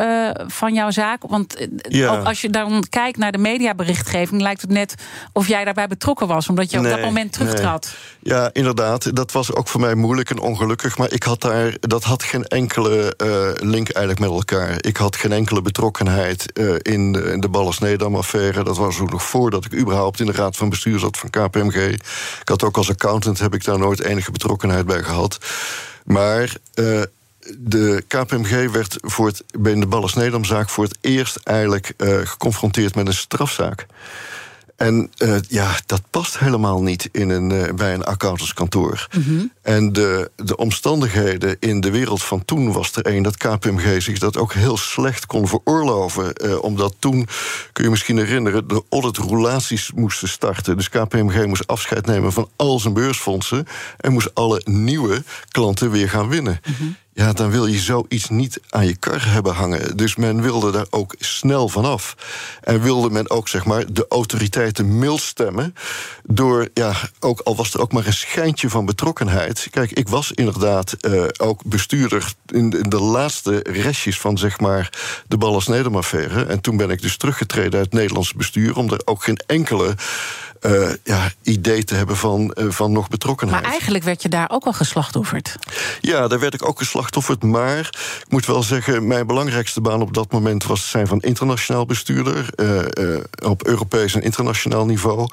[0.48, 1.24] van jouw zaak?
[1.28, 2.18] Want ja.
[2.18, 4.96] als je dan kijkt naar de mediaberichtgeving, lijkt het net
[5.34, 7.96] of jij daarbij betrokken was, omdat je op dat moment terugtrad.
[8.22, 8.34] Nee.
[8.34, 9.16] Ja, inderdaad.
[9.16, 10.79] Dat was ook voor mij moeilijk en ongelukkig.
[10.98, 14.76] Maar ik had daar, dat had geen enkele uh, link eigenlijk met elkaar.
[14.86, 18.64] Ik had geen enkele betrokkenheid uh, in, de, in de Ballas-Nedam-affaire.
[18.64, 21.76] Dat was ook nog voordat ik überhaupt in de raad van bestuur zat van KPMG.
[22.42, 25.38] Ik had ook als accountant heb ik daar nooit enige betrokkenheid bij gehad.
[26.06, 26.56] Maar.
[26.76, 27.02] Uh,
[27.58, 33.14] de KPMG werd voor het, bij de Ballas-Nedam-zaak voor het eerst eigenlijk geconfronteerd met een
[33.14, 33.86] strafzaak.
[34.80, 39.08] En uh, ja, dat past helemaal niet in een, uh, bij een accountantskantoor.
[39.16, 39.52] Mm -hmm.
[39.62, 44.20] En de, de omstandigheden in de wereld van toen was er een dat KPMG zich
[44.20, 46.34] dat ook heel slecht kon veroorloven.
[46.46, 47.28] Uh, omdat toen,
[47.74, 50.78] kun je misschien herinneren, de auditroulaties moesten starten.
[50.78, 56.10] Dus KPMG moest afscheid nemen van al zijn beursfondsen en moest alle nieuwe klanten weer
[56.10, 56.60] gaan winnen.
[56.68, 59.98] Mm -hmm ja, dan wil je zoiets niet aan je kar hebben hangen.
[59.98, 62.16] Dus men wilde daar ook snel vanaf.
[62.62, 65.76] En wilde men ook, zeg maar, de autoriteiten mild stemmen.
[66.24, 69.68] Door, ja, ook al was er ook maar een schijntje van betrokkenheid.
[69.72, 74.60] Kijk, ik was inderdaad uh, ook bestuurder in de, in de, laatste restjes van, zeg
[74.60, 74.90] maar,
[75.28, 76.46] de Ballas Nedem-affaire.
[76.46, 78.78] En toen ben ik dus teruggetreden uit het Nederlandse bestuur.
[78.78, 79.96] om er ook geen enkele
[80.62, 83.62] uh, ja, idee te hebben van, uh, van nog betrokkenheid.
[83.62, 85.56] Maar eigenlijk werd je daar ook al geslachtofferd.
[86.02, 87.44] Ja, daar werd ik ook geslachtofferd.
[87.44, 91.86] Maar ik moet wel zeggen, mijn belangrijkste baan op dat moment was zijn van internationaal
[91.86, 92.50] bestuurder.
[92.56, 95.28] Uh, op Europees en internationaal niveau.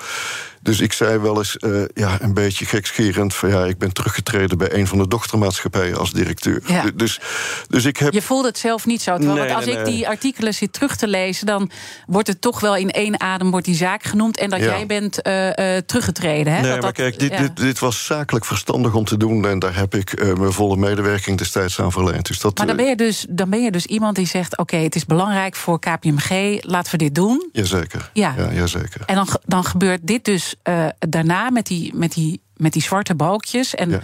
[0.67, 3.35] Dus ik zei wel eens, uh, ja, een beetje gekscherend...
[3.35, 6.63] van ja, ik ben teruggetreden bij een van de dochtermaatschappijen als directeur.
[6.67, 6.85] Ja.
[6.95, 7.21] Dus,
[7.69, 8.13] dus ik heb...
[8.13, 9.17] Je voelde het zelf niet zo.
[9.17, 9.95] Terwijl, Nee, want als nee, ik nee.
[9.95, 11.47] die artikelen zit terug te lezen...
[11.47, 11.71] dan
[12.07, 14.39] wordt het toch wel in één adem wordt die zaak genoemd...
[14.39, 14.65] en dat Ja.
[14.67, 16.53] jij bent eh, eh, teruggetreden.
[16.53, 16.61] Hè?
[16.61, 17.39] Nee, dat, maar dat- kijk, dit, ja.
[17.39, 19.47] dit, dit was zakelijk verstandig om te doen...
[19.47, 22.27] en daar heb ik eh, mijn volle medewerking destijds aan verleend.
[22.27, 24.59] Dus dat, Maar dan eh, ben, je dus, dan ben je dus iemand die zegt...
[24.59, 27.49] oké, het is belangrijk voor KPMG, laten we dit doen.
[27.53, 28.11] Jazeker.
[28.13, 28.35] Ja.
[28.37, 29.01] Ja, jazeker.
[29.07, 33.15] En dan, dan gebeurt dit dus eh, daarna met die, met, die, met die zwarte
[33.15, 33.75] balkjes.
[33.75, 34.01] En Ja.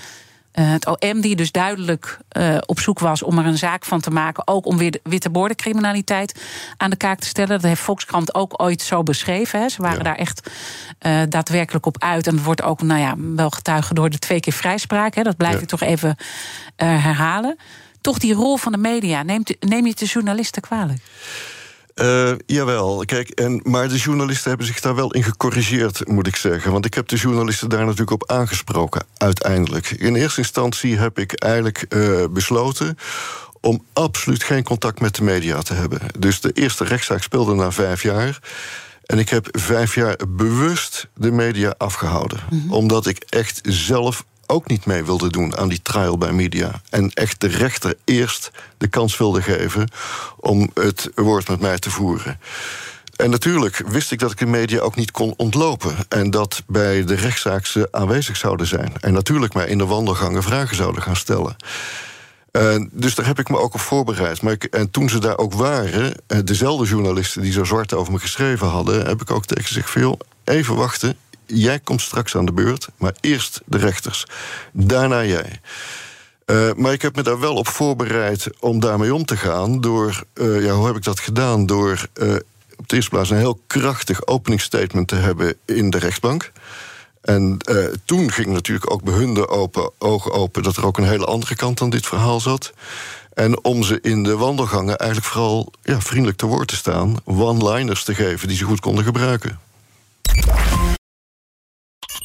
[0.53, 4.01] eh, het OM die dus duidelijk eh, op zoek was om er een zaak van
[4.01, 4.47] te maken...
[4.47, 5.31] ook om weer witte
[6.77, 7.51] aan de kaak te stellen.
[7.51, 9.61] Dat heeft Volkskrant ook ooit zo beschreven.
[9.61, 9.69] Hè.
[9.69, 10.03] Ze waren Ja.
[10.05, 10.51] daar echt
[11.29, 12.27] daadwerkelijk op uit.
[12.27, 15.15] En het wordt ook nou ja, wel getuigen door de twee keer vrijspraak.
[15.15, 15.23] Hè.
[15.23, 15.61] Dat blijf Ja.
[15.61, 16.17] ik toch even
[16.77, 17.57] herhalen.
[18.01, 21.01] Toch die rol van de media, neemt, neem je het de journalisten kwalijk?
[21.95, 26.37] Eh, jawel, kijk, en, maar de journalisten hebben zich daar wel in gecorrigeerd, moet ik
[26.37, 26.73] zeggen.
[26.73, 29.91] Want ik heb de journalisten daar natuurlijk op aangesproken, uiteindelijk.
[29.91, 32.99] In eerste instantie heb ik eigenlijk eh, besloten
[33.61, 36.01] om absoluut geen contact met de media te hebben.
[36.19, 38.39] Dus de eerste rechtszaak speelde na vijf jaar.
[39.07, 42.41] En ik heb vijf jaar bewust de media afgehouden.
[42.69, 46.81] Omdat ik echt zelf ook niet mee wilde doen aan die trial bij media.
[46.91, 49.89] En echt de rechter eerst de kans wilde geven
[50.37, 52.41] om het woord met mij te voeren.
[53.17, 55.95] En natuurlijk wist ik dat ik de media ook niet kon ontlopen.
[56.09, 58.93] En dat bij de rechtszaak ze aanwezig zouden zijn.
[59.01, 61.57] En natuurlijk mij in de wandelgangen vragen zouden gaan stellen.
[62.51, 64.43] Eh, dus daar heb ik me ook op voorbereid.
[64.43, 68.13] Maar ik, en toen ze daar ook waren, eh, dezelfde journalisten die zo zwart over
[68.13, 71.17] me geschreven hadden, heb ik ook tegen van, joh, even wachten.
[71.55, 74.27] Jij komt straks aan de beurt, maar eerst de rechters.
[74.73, 75.61] Daarna jij.
[76.45, 79.81] Eh, maar ik heb me daar wel op voorbereid om daarmee om te gaan.
[79.81, 81.67] Door, eh, ja, hoe heb ik dat gedaan?
[81.67, 82.35] Door eh,
[82.77, 86.53] op de eerste plaats een heel krachtig openingsstatement te hebben in de rechtbank.
[87.21, 87.59] En
[88.05, 91.25] toen ging natuurlijk ook bij hun de open, ogen open dat er ook een hele
[91.25, 92.73] andere kant aan dit verhaal zat.
[93.35, 98.05] En om ze in de wandelgangen eigenlijk vooral ja, vriendelijk te woord te staan, one-liners
[98.05, 99.59] te geven die ze goed konden gebruiken.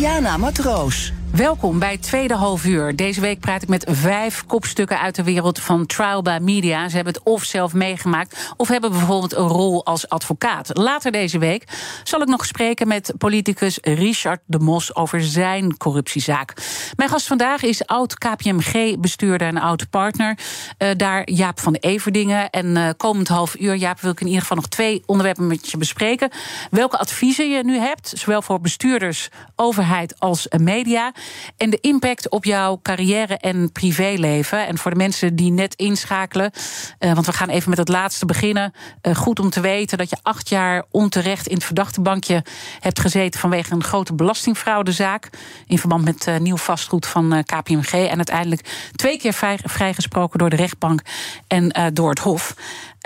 [0.00, 1.19] Diana Matroos.
[1.40, 2.96] Welkom bij het tweede half uur.
[2.96, 6.88] Deze week praat ik met vijf kopstukken uit de wereld van trial by media.
[6.88, 10.76] Ze hebben het of zelf meegemaakt of hebben bijvoorbeeld een rol als advocaat.
[10.76, 11.64] Later deze week
[12.04, 16.54] zal ik nog spreken met politicus Richard de Mos over zijn corruptiezaak.
[16.96, 20.38] Mijn gast vandaag is oud KPMG-bestuurder en oud partner.
[20.78, 22.50] Uh, daar Jaap van Everdingen.
[22.50, 25.70] En uh, komend half uur, Jaap, wil ik in ieder geval nog twee onderwerpen met
[25.70, 26.30] je bespreken.
[26.70, 31.12] Welke adviezen je nu hebt, zowel voor bestuurders, overheid als media.
[31.56, 34.66] En de impact op jouw carrière en privéleven.
[34.66, 36.50] En voor de mensen die net inschakelen,
[36.98, 38.72] uh, want we gaan even met het laatste beginnen.
[39.02, 42.44] Uh, goed om te weten dat je acht jaar onterecht in het verdachtebankje
[42.80, 45.28] hebt gezeten vanwege een grote belastingfraudezaak.
[45.66, 47.92] In verband met uh, nieuw vastgoed van KPMG.
[47.92, 51.00] En uiteindelijk twee keer vrij, vrijgesproken door de rechtbank
[51.46, 52.54] en door het Hof.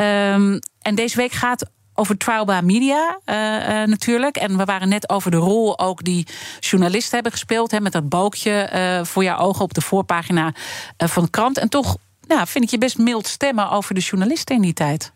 [0.01, 4.37] Um, en deze week gaat over trial media uh, uh, natuurlijk.
[4.37, 6.27] En we waren net over de rol ook die
[6.61, 7.71] journalisten hebben gespeeld.
[7.71, 10.55] Hè, met dat balkje uh, voor jouw ogen op de voorpagina
[10.97, 11.59] van de krant.
[11.59, 15.13] En toch nou, vind ik je best mild stemmen over de journalisten in die tijd.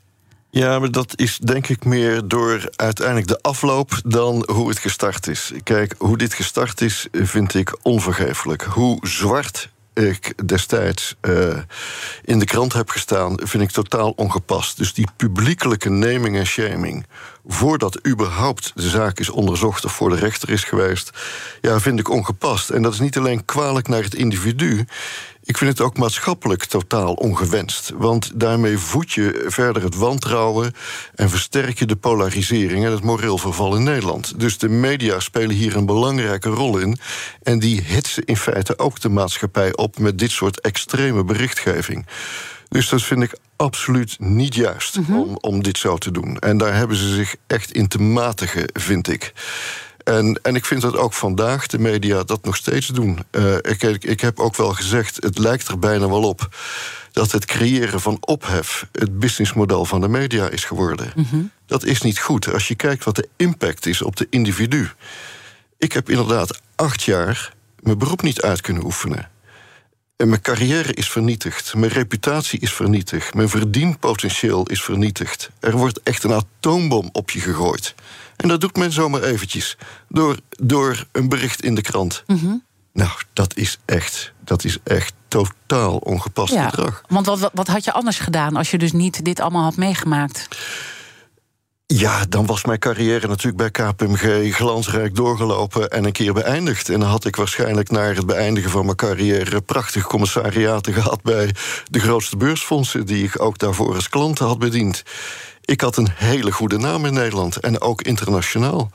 [0.51, 5.27] Ja, maar dat is denk ik meer door uiteindelijk de afloop dan hoe het gestart
[5.27, 5.53] is.
[5.63, 8.63] Kijk, hoe dit gestart is, vind ik onvergeeflijk.
[8.63, 11.57] Hoe zwart ik destijds uh,
[12.25, 14.77] in de krant heb gestaan, vind ik totaal ongepast.
[14.77, 17.07] Dus die publiekelijke naming en shaming,
[17.47, 21.11] voordat überhaupt de zaak is onderzocht of voor de rechter is geweest,
[21.61, 22.71] ja, vind ik ongepast.
[22.71, 24.87] En dat is niet alleen kwalijk naar het individu.
[25.49, 27.93] Ik vind het ook maatschappelijk totaal ongewenst.
[27.95, 30.73] Want daarmee voed je verder het wantrouwen
[31.15, 34.41] en versterk je de polarisering en het moreel verval in Nederland.
[34.41, 36.99] Dus de media spelen hier een belangrijke rol in.
[37.43, 42.07] En die hitsen in feite ook de maatschappij op met dit soort extreme berichtgeving.
[42.69, 45.21] Dus dat vind ik absoluut niet juist mm -hmm.
[45.21, 46.39] om, om dit zo te doen.
[46.39, 49.33] En daar hebben ze zich echt in te matigen, vind ik.
[50.09, 53.19] En, en ik vind dat ook vandaag de media dat nog steeds doen.
[53.31, 56.57] Uh, ik, ik heb ook wel gezegd, het lijkt er bijna wel op
[57.13, 61.13] dat het creëren van ophef het businessmodel van de media is geworden.
[61.15, 61.51] Mm -hmm.
[61.67, 62.53] Dat is niet goed.
[62.53, 64.91] Als je kijkt wat de impact is op de individu.
[65.79, 69.31] Ik heb inderdaad acht jaar mijn beroep niet uit kunnen oefenen.
[70.17, 71.75] En mijn carrière is vernietigd.
[71.75, 73.35] Mijn reputatie is vernietigd.
[73.35, 75.51] Mijn verdienpotentieel is vernietigd.
[75.61, 77.95] Er wordt echt een atoombom op je gegooid.
[78.39, 79.77] En dat doet men zomaar eventjes.
[80.09, 82.23] Door, door een bericht in de krant.
[82.27, 82.67] Mm -hmm.
[82.93, 87.03] Nou, dat is echt, dat is echt totaal ongepast ja, gedrag.
[87.09, 89.77] Want wat, wat, wat had je anders gedaan als je dus niet dit allemaal had
[89.77, 90.49] meegemaakt?
[91.95, 96.89] Ja, dan was mijn carrière natuurlijk bij KPMG glansrijk doorgelopen en een keer beëindigd.
[96.89, 101.55] En dan had ik waarschijnlijk naar het beëindigen van mijn carrière prachtige commissariaten gehad bij
[101.91, 105.03] de grootste beursfondsen, die ik ook daarvoor als klanten had bediend.
[105.69, 108.91] Ik had een hele goede naam in Nederland en ook internationaal.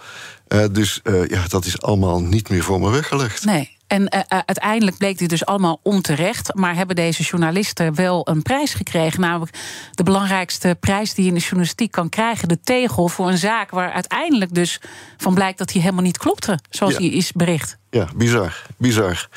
[0.48, 3.46] Uh, dus uh, ja, dat is allemaal niet meer voor me weggelegd.
[3.46, 3.78] Nee.
[3.88, 6.54] En uh, uiteindelijk bleek dit dus allemaal onterecht.
[6.54, 9.22] Maar hebben deze journalisten wel een prijs gekregen?
[9.22, 9.58] Namelijk
[9.92, 13.72] de belangrijkste prijs die je in de journalistiek kan krijgen: de tegel voor een zaak
[13.72, 14.82] waar uiteindelijk dus
[15.18, 17.00] van blijkt dat hij helemaal niet klopte, zoals ja.
[17.00, 17.78] hij is bericht.
[17.90, 18.66] Ja, bizar.
[18.78, 19.30] Bizar.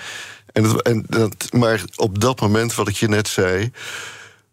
[0.53, 3.73] En dat, en dat, maar op dat moment, wat ik je net zei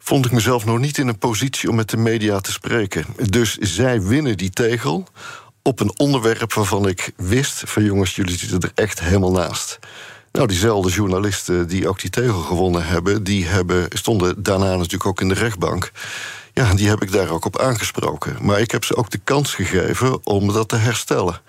[0.04, 3.06] vond ik mezelf nog niet in een positie om met de media te spreken.
[3.30, 5.08] Dus zij winnen die tegel
[5.62, 7.64] op een onderwerp waarvan ik wist...
[7.66, 9.80] van jongens, jullie zitten er echt helemaal naast.
[10.32, 13.24] Nou, diezelfde journalisten die ook die tegel gewonnen hebben...
[13.24, 15.92] die hebben, stonden daarna natuurlijk ook in de rechtbank.
[16.54, 18.38] Ja, die heb ik daar ook op aangesproken.
[18.42, 21.42] Maar ik heb ze ook de kans gegeven om dat te herstellen.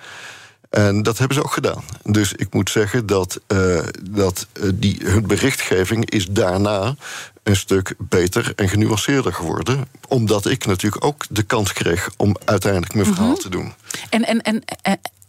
[0.74, 1.82] En dat hebben ze ook gedaan.
[2.02, 6.94] Dus ik moet zeggen dat, uh, dat uh, die, hun berichtgeving is daarna
[7.42, 9.88] een stuk beter en genuanceerder geworden.
[10.08, 13.40] Omdat ik natuurlijk ook de kans kreeg om uiteindelijk mijn verhaal mm -hmm.
[13.40, 13.72] te doen.
[14.10, 14.62] En, en, en,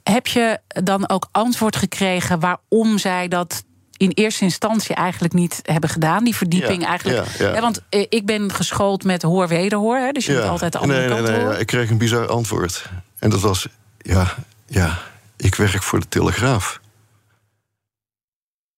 [0.04, 3.64] heb je dan ook antwoord gekregen waarom zij dat
[3.98, 6.24] in eerste instantie eigenlijk niet hebben gedaan.
[6.24, 7.28] Die verdieping ja, eigenlijk.
[7.38, 7.62] Ja, ja.
[7.62, 9.98] want ik ben geschoold met hoor wederhoor.
[9.98, 11.60] Hè, dus je moet altijd de andere nee, kant nee, nee, horen.
[11.60, 12.90] Ik kreeg een bizar antwoord.
[13.20, 14.36] En dat was, ja,
[14.68, 15.00] ja,
[15.38, 16.80] ik werk voor de Telegraaf.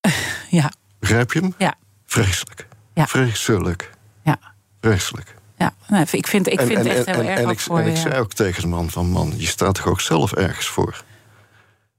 [0.50, 0.72] ja.
[1.00, 1.54] Begrijp je hem?
[1.58, 1.76] Ja.
[2.06, 2.68] Vreselijk.
[2.94, 3.08] Ja.
[3.08, 3.92] Vreselijk.
[4.24, 4.40] Ja.
[4.82, 5.36] Vreselijk.
[5.58, 7.60] Ja, nou, ik vind, ik vind en, het echt en, heel en, erg en ik,
[7.60, 9.10] voor en ik zei ook tegen de man van...
[9.10, 11.04] man, je staat toch ook zelf ergens voor?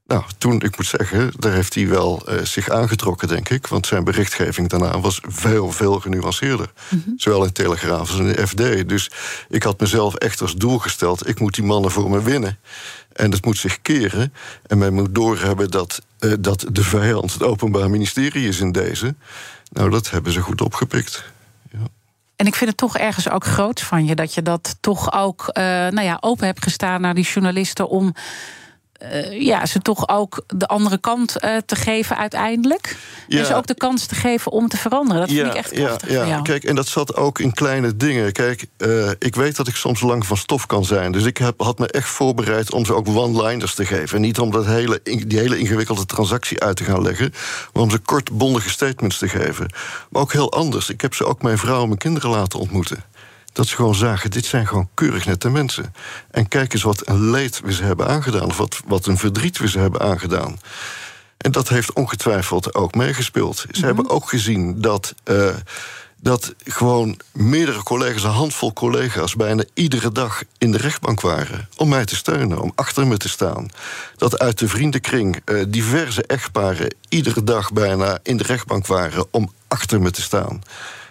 [0.09, 3.67] Nou, toen, ik moet zeggen, daar heeft hij wel uh, zich aangetrokken, denk ik.
[3.67, 6.73] Want zijn berichtgeving daarna was veel, veel genuanceerder.
[6.89, 7.15] Mm -hmm.
[7.19, 8.89] Zowel in Telegraaf als in de FD.
[8.89, 9.11] Dus
[9.49, 11.29] ik had mezelf echt als doel gesteld...
[11.29, 12.59] ik moet die mannen voor me winnen.
[13.13, 14.33] En dat moet zich keren.
[14.67, 19.15] En men moet doorhebben dat, uh, dat de vijand het Openbaar Ministerie is in deze.
[19.73, 21.25] Nou, dat hebben ze goed opgepikt.
[21.73, 21.79] Ja.
[22.37, 25.41] En ik vind het toch ergens ook groot van je dat je dat toch ook
[25.49, 28.15] uh, nou ja, open hebt gestaan naar die journalisten om
[29.03, 32.97] uh, ja, ze toch ook de andere kant uh, te geven uiteindelijk.
[33.29, 33.39] Ja.
[33.39, 35.21] En ze ook de kans te geven om te veranderen.
[35.21, 36.41] Dat vind ik echt prachtig ja, ja.
[36.41, 38.33] Kijk, en dat zat ook in kleine dingen.
[38.33, 41.13] Kijk, uh, ik weet dat ik soms lang van stof kan zijn.
[41.13, 44.17] Dus ik heb, had me echt voorbereid om ze ook one-liners te geven.
[44.17, 47.33] En niet om dat hele, die hele ingewikkelde transactie uit te gaan leggen.
[47.73, 49.73] Maar om ze kort bondige statements te geven.
[50.11, 50.91] Maar ook heel anders.
[50.91, 53.05] Ik heb ze ook mijn vrouw en mijn kinderen laten ontmoeten.
[53.59, 55.95] Dat ze gewoon zagen, dit zijn gewoon keurig nette mensen.
[56.31, 58.47] En kijk eens wat een leed we ze hebben aangedaan.
[58.47, 60.59] Of wat, wat een verdriet we ze hebben aangedaan.
[61.37, 63.57] En dat heeft ongetwijfeld ook meegespeeld.
[63.57, 63.85] Ze mhm.
[63.85, 65.15] hebben ook gezien dat...
[65.25, 65.55] Uh,
[66.21, 71.69] dat gewoon meerdere collega's, een handvol collega's, bijna iedere dag in de rechtbank waren.
[71.77, 73.69] Om mij te steunen, om achter me te staan.
[74.17, 79.53] Dat uit de vriendenkring uh, diverse echtparen iedere dag bijna in de rechtbank waren om
[79.69, 80.63] achter me te staan.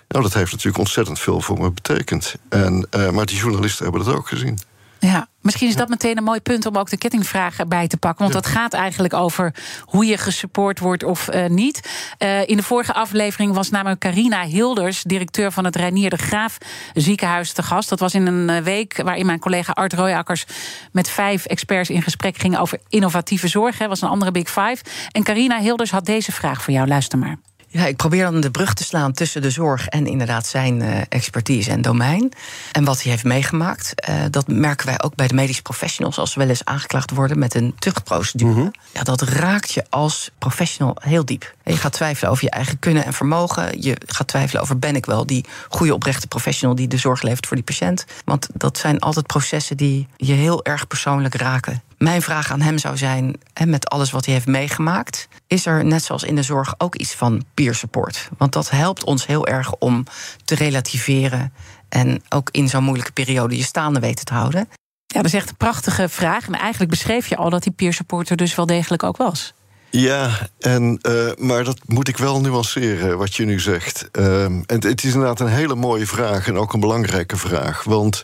[0.07, 2.35] Nou, dat heeft natuurlijk ontzettend veel voor me betekend.
[2.49, 4.59] En, uh, maar die journalisten hebben dat ook gezien.
[4.99, 8.21] Ja, misschien is dat meteen een mooi punt om ook de kettingvraag bij te pakken.
[8.21, 11.89] Want dat gaat eigenlijk over hoe je gesupport wordt of uh, niet.
[12.19, 16.57] Uh, in de vorige aflevering was namelijk Carina Hilders, directeur van het Reinier de Graaf
[16.93, 17.89] ziekenhuis, te gast.
[17.89, 20.45] Dat was in een week waarin mijn collega Art Royakkers
[20.91, 23.77] met vijf experts in gesprek ging over innovatieve zorg.
[23.77, 24.77] Dat was een andere Big Five.
[25.11, 26.87] En Carina Hilders had deze vraag voor jou.
[26.87, 27.37] Luister maar.
[27.69, 31.01] Ja, ik probeer dan de brug te slaan tussen de zorg en inderdaad zijn uh,
[31.09, 32.31] expertise en domein.
[32.71, 34.09] En wat hij heeft meegemaakt.
[34.09, 37.39] Uh, dat merken wij ook bij de medische professionals als ze wel eens aangeklaagd worden
[37.39, 38.51] met een tuchtprocedure.
[38.51, 38.71] Mm -hmm.
[38.93, 41.55] Ja, dat raakt je als professional heel diep.
[41.63, 43.81] En je gaat twijfelen over je eigen kunnen en vermogen.
[43.81, 47.47] Je gaat twijfelen over ben ik wel die goede oprechte professional die de zorg levert
[47.47, 48.05] voor die patiënt.
[48.25, 51.81] Want dat zijn altijd processen die je heel erg persoonlijk raken.
[51.97, 56.03] Mijn vraag aan hem zou zijn, met alles wat hij heeft meegemaakt, is er net
[56.03, 58.29] zoals in de zorg ook iets van peer support?
[58.37, 60.03] Want dat helpt ons heel erg om
[60.45, 61.53] te relativeren
[61.89, 64.69] en ook in zo'n moeilijke periode je staande weten te houden.
[65.07, 66.47] Ja, dat is echt een prachtige vraag.
[66.47, 69.53] En eigenlijk beschreef je al dat die peer support er dus wel degelijk ook was.
[69.89, 74.09] Ja, en, uh, maar dat moet ik wel nuanceren, wat je nu zegt.
[74.11, 77.83] Uh, en het is inderdaad een hele mooie vraag en ook een belangrijke vraag.
[77.83, 78.23] Want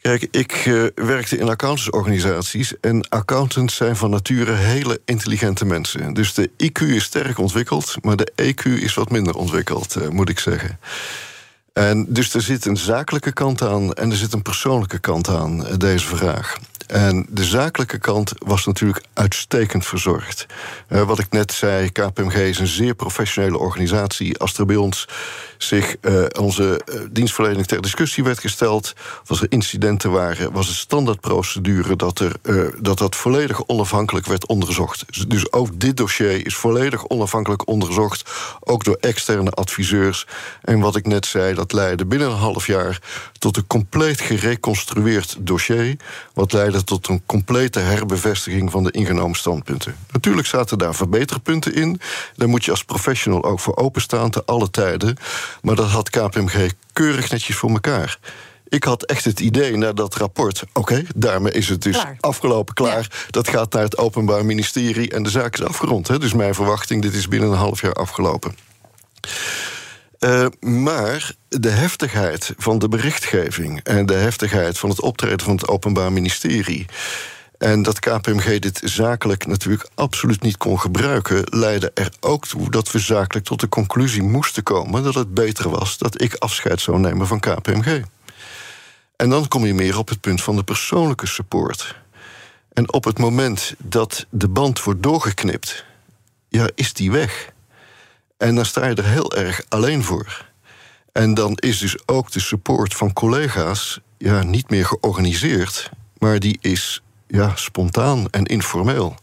[0.00, 2.80] Kijk, ik uh, werkte in accountantsorganisaties.
[2.80, 6.14] En accountants zijn van nature hele intelligente mensen.
[6.14, 10.28] Dus de IQ is sterk ontwikkeld, maar de EQ is wat minder ontwikkeld, uh, moet
[10.28, 10.78] ik zeggen.
[11.72, 15.66] En dus er zit een zakelijke kant aan en er zit een persoonlijke kant aan,
[15.66, 16.58] uh, deze vraag.
[16.86, 20.46] En de zakelijke kant was natuurlijk uitstekend verzorgd.
[20.88, 24.38] Wat ik net zei, KPMG is een zeer professionele organisatie.
[24.38, 25.08] Als er bij ons
[25.62, 28.92] zich uh, onze uh, dienstverlening ter discussie werd gesteld,
[29.26, 32.32] als er incidenten waren, was het standaardprocedure dat, er,
[32.80, 35.04] dat dat volledig onafhankelijk werd onderzocht.
[35.06, 40.26] Dus, dus ook dit dossier is volledig onafhankelijk onderzocht, ook door externe adviseurs.
[40.62, 43.00] En wat ik net zei, dat leidde binnen een half jaar
[43.38, 45.96] tot een compleet gereconstrueerd dossier,
[46.34, 49.96] wat leidde tot een complete herbevestiging van de ingenomen standpunten.
[50.12, 52.00] Natuurlijk zaten daar verbeterpunten in.
[52.36, 55.16] Daar moet je als professional ook voor openstaan te alle tijden.
[55.62, 58.18] Maar dat had KPMG keurig netjes voor elkaar.
[58.68, 60.62] Ik had echt het idee naar dat rapport.
[60.72, 63.26] Oké, daarmee is het dus afgelopen klaar.
[63.30, 66.08] Dat gaat naar het Openbaar Ministerie en de zaak is afgerond.
[66.08, 66.18] Hè?
[66.18, 68.56] Dus mijn verwachting, dit is binnen een half jaar afgelopen.
[70.20, 75.68] Uh, maar de heftigheid van de berichtgeving en de heftigheid van het optreden van het
[75.68, 76.86] Openbaar Ministerie.
[77.60, 82.92] En dat KPMG dit zakelijk natuurlijk absoluut niet kon gebruiken, leidde er ook toe dat
[82.92, 86.98] we zakelijk tot de conclusie moesten komen dat het beter was dat ik afscheid zou
[86.98, 88.02] nemen van KPMG.
[89.16, 91.96] En dan kom je meer op het punt van de persoonlijke support.
[92.72, 95.84] En op het moment dat de band wordt doorgeknipt,
[96.48, 97.52] ja, is die weg.
[98.36, 100.46] En dan sta je er heel erg alleen voor.
[101.12, 106.58] En dan is dus ook de support van collega's ja, niet meer georganiseerd, maar die
[106.60, 109.16] is ja, spontaan en informeel.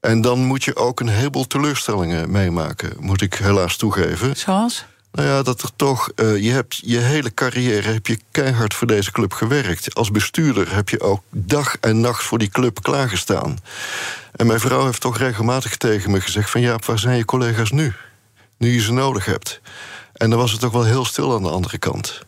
[0.00, 4.36] En dan moet je ook een heleboel teleurstellingen meemaken, moet ik helaas toegeven.
[4.36, 4.84] Zoals?
[5.12, 8.86] Nou ja, dat er toch, uh, je hebt je hele carrière heb je keihard voor
[8.86, 9.94] deze club gewerkt.
[9.94, 13.58] Als bestuurder heb je ook dag en nacht voor die club klaargestaan.
[14.32, 17.70] En mijn vrouw heeft toch regelmatig tegen me gezegd: van ja, waar zijn je collega's
[17.70, 17.92] nu?
[18.56, 19.60] nu je ze nodig hebt.
[20.12, 22.22] En dan was het ook wel heel stil aan de andere kant.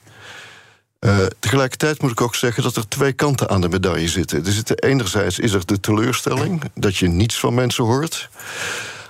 [1.01, 4.45] Uh, tegelijkertijd moet ik ook zeggen dat er twee kanten aan de medaille zitten.
[4.45, 8.29] Er enerzijds is er de teleurstelling dat je niets van mensen hoort.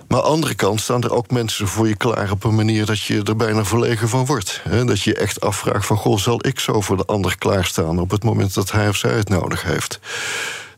[0.09, 2.87] Maar aan de andere kant staan er ook mensen voor je klaar op een manier
[2.87, 4.63] dat je er bijna verlegen van wordt.
[4.85, 8.25] Dat je echt afvraagt van goh, zal ik zo voor de ander klaarstaan op het
[8.25, 10.01] moment dat hij of zij het nodig heeft.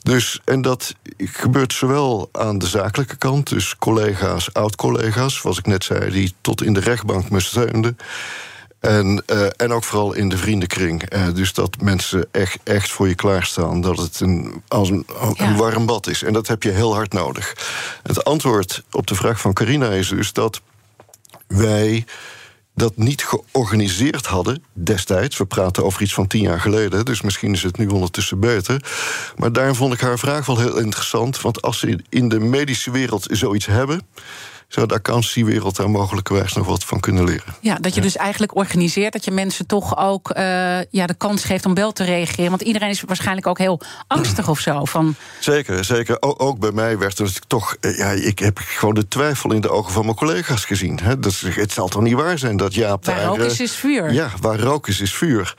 [0.02, 5.84] Dus, en dat gebeurt zowel aan de zakelijke kant, dus collega's, oud-collega's, zoals ik net
[5.84, 7.98] zei, die tot in de rechtbank me steunden.
[8.81, 11.14] En, uh, en ook vooral in de vriendenkring.
[11.14, 13.81] Uh, dus dat mensen echt, echt voor je klaarstaan.
[13.81, 15.47] Dat het een, als een, ja.
[15.47, 16.22] een warm bad is.
[16.22, 17.57] En dat heb je heel hard nodig.
[18.03, 20.61] Het antwoord op de vraag van Carina is dus dat
[21.47, 22.05] wij
[22.74, 25.37] dat niet georganiseerd hadden destijds.
[25.37, 28.85] We praten over iets van tien jaar geleden, dus misschien is het nu ondertussen beter.
[29.37, 31.41] Maar daarom vond ik haar vraag wel heel interessant.
[31.41, 34.07] Want als ze in de medische wereld zoiets hebben
[34.68, 37.54] zou de accountancywereld daar mogelijkerwijs nog wat van kunnen leren.
[37.60, 41.44] Ja, dat je dus eigenlijk organiseert dat je mensen toch ook uh, ja, de kans
[41.44, 42.50] geeft om wel te reageren.
[42.50, 44.84] Want iedereen is waarschijnlijk ook heel angstig of zo.
[44.84, 45.14] Van...
[45.40, 46.16] Zeker, zeker.
[46.20, 47.76] O ook bij mij werd het toch.
[47.80, 50.98] Uh, ja, ik heb gewoon de twijfel in de ogen van mijn collega's gezien.
[51.02, 51.18] Hè.
[51.18, 53.24] Dat, het zal toch niet waar zijn dat Jaap waar daar.
[53.24, 54.12] rook is, is vuur.
[54.12, 55.54] Ja, waar rook is, is vuur.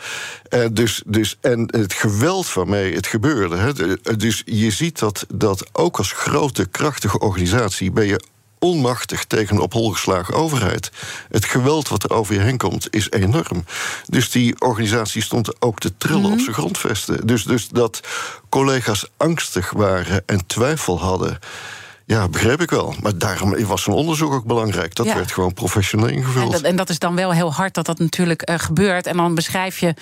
[0.49, 3.55] Uh, dus, dus, en het geweld waarmee het gebeurde.
[3.55, 3.73] Hè.
[4.17, 8.21] Dus je ziet dat, dat ook als grote, krachtige organisatie ben je
[8.59, 10.91] onmachtig tegen een op hol geslagen overheid.
[11.29, 13.65] Het geweld wat er over je heen komt is enorm.
[14.05, 17.27] Dus die organisatie stond ook te trillen op zijn grondvesten.
[17.27, 17.99] Dus, dus dat
[18.49, 21.39] collega's angstig waren en twijfel hadden.
[22.09, 22.93] Ja, begreep ik wel.
[23.01, 24.95] Maar daarom was zo'n onderzoek ook belangrijk.
[24.95, 25.15] Dat Ja.
[25.15, 26.45] werd gewoon professioneel ingevuld.
[26.45, 29.05] En dat, en dat is dan wel heel hard dat dat natuurlijk eh, gebeurt.
[29.05, 29.93] En dan beschrijf je,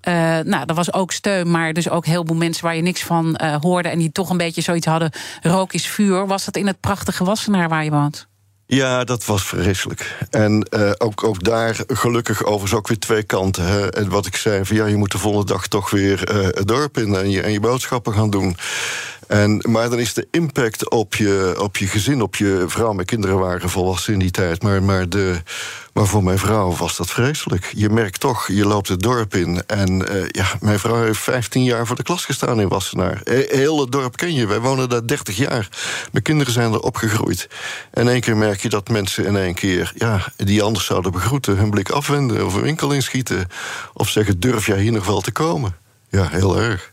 [0.00, 0.12] eh,
[0.44, 3.36] nou, er was ook steun, maar dus ook heel veel mensen waar je niks van
[3.36, 5.10] eh, hoorde en die toch een beetje zoiets hadden:
[5.42, 6.26] rook is vuur.
[6.26, 8.26] Was dat in het prachtige Wassenaar waar je woont?
[8.66, 10.16] Ja, dat was vreselijk.
[10.30, 13.66] En ook, ook daar gelukkig overigens ook weer twee kanten.
[13.66, 13.90] Hè.
[13.90, 16.20] En wat ik zei, van ja, je moet de volgende dag toch weer
[16.54, 18.56] het dorp in en je, en je boodschappen gaan doen.
[19.28, 22.92] En, maar dan is de impact op je, op je gezin, op je vrouw.
[22.92, 24.62] Mijn kinderen waren volwassen in die tijd.
[24.62, 25.40] Maar, maar, de,
[25.94, 27.72] voor mijn vrouw was dat vreselijk.
[27.76, 29.62] Je merkt toch, je loopt het dorp in.
[29.66, 33.20] En eh, ja, mijn vrouw heeft 15 jaar voor de klas gestaan in Wassenaar.
[33.24, 34.46] He- Heel het dorp ken je.
[34.46, 35.68] Wij wonen daar 30 jaar.
[36.12, 37.48] Mijn kinderen zijn er opgegroeid.
[37.90, 39.92] En één keer merk je dat mensen in één keer...
[39.94, 42.46] Ja, die anders zouden begroeten, hun blik afwenden...
[42.46, 43.48] of een winkel inschieten.
[43.92, 45.76] Of zeggen, durf jij hier nog wel te komen?
[46.08, 46.92] Ja, heel erg.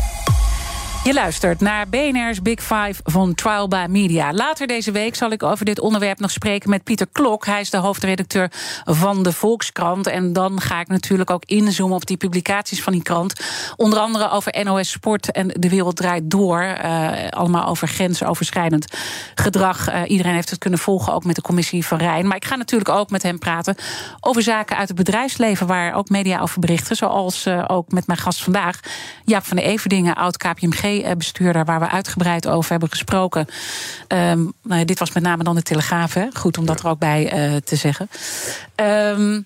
[1.03, 4.33] Je luistert naar BNR's Big Five van Trial by Media.
[4.33, 7.45] Later deze week zal ik over dit onderwerp nog spreken met Pieter Klok.
[7.45, 8.51] Hij is de hoofdredacteur
[8.85, 10.07] van de Volkskrant.
[10.07, 13.41] En dan ga ik natuurlijk ook inzoomen op die publicaties van die krant.
[13.75, 16.61] Onder andere over NOS Sport en De Wereld Draait Door.
[16.61, 18.85] Eh, allemaal over grensoverschrijdend
[19.35, 19.87] gedrag.
[19.87, 22.27] Eh, iedereen heeft het kunnen volgen, ook met de commissie van Rijn.
[22.27, 23.75] Maar ik ga natuurlijk ook met hem praten
[24.19, 25.67] over zaken uit het bedrijfsleven...
[25.67, 28.79] waar ook media over berichten, zoals eh, ook met mijn gast vandaag...
[29.25, 30.15] Jaap van de Everdingen,
[30.99, 31.65] oud-KPMG-bestuurder...
[31.65, 33.45] waar we uitgebreid over hebben gesproken.
[34.07, 36.27] Ehm, nou ja, dit was met name dan de Telegraaf, hè?
[36.33, 38.09] goed om dat er ook bij eh, te zeggen.
[38.75, 39.41] Ehm,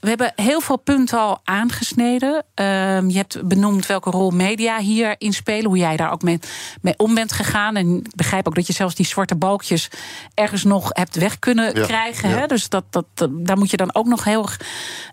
[0.00, 2.44] we hebben heel veel punten al aangesneden.
[2.54, 5.64] Ehm, je hebt benoemd welke rol media hierin spelen.
[5.64, 6.38] Hoe jij daar ook mee,
[6.80, 7.76] mee om bent gegaan.
[7.76, 9.88] En ik begrijp ook dat je zelfs die zwarte balkjes
[10.34, 12.28] ergens nog hebt weg kunnen Ja, krijgen.
[12.28, 12.36] ja.
[12.36, 12.46] Hè?
[12.46, 14.60] Dus dat, dat, daar moet je dan ook nog heel erg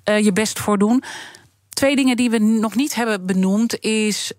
[0.04, 1.04] eh, je best voor doen.
[1.70, 4.32] Twee dingen die we nog niet hebben benoemd is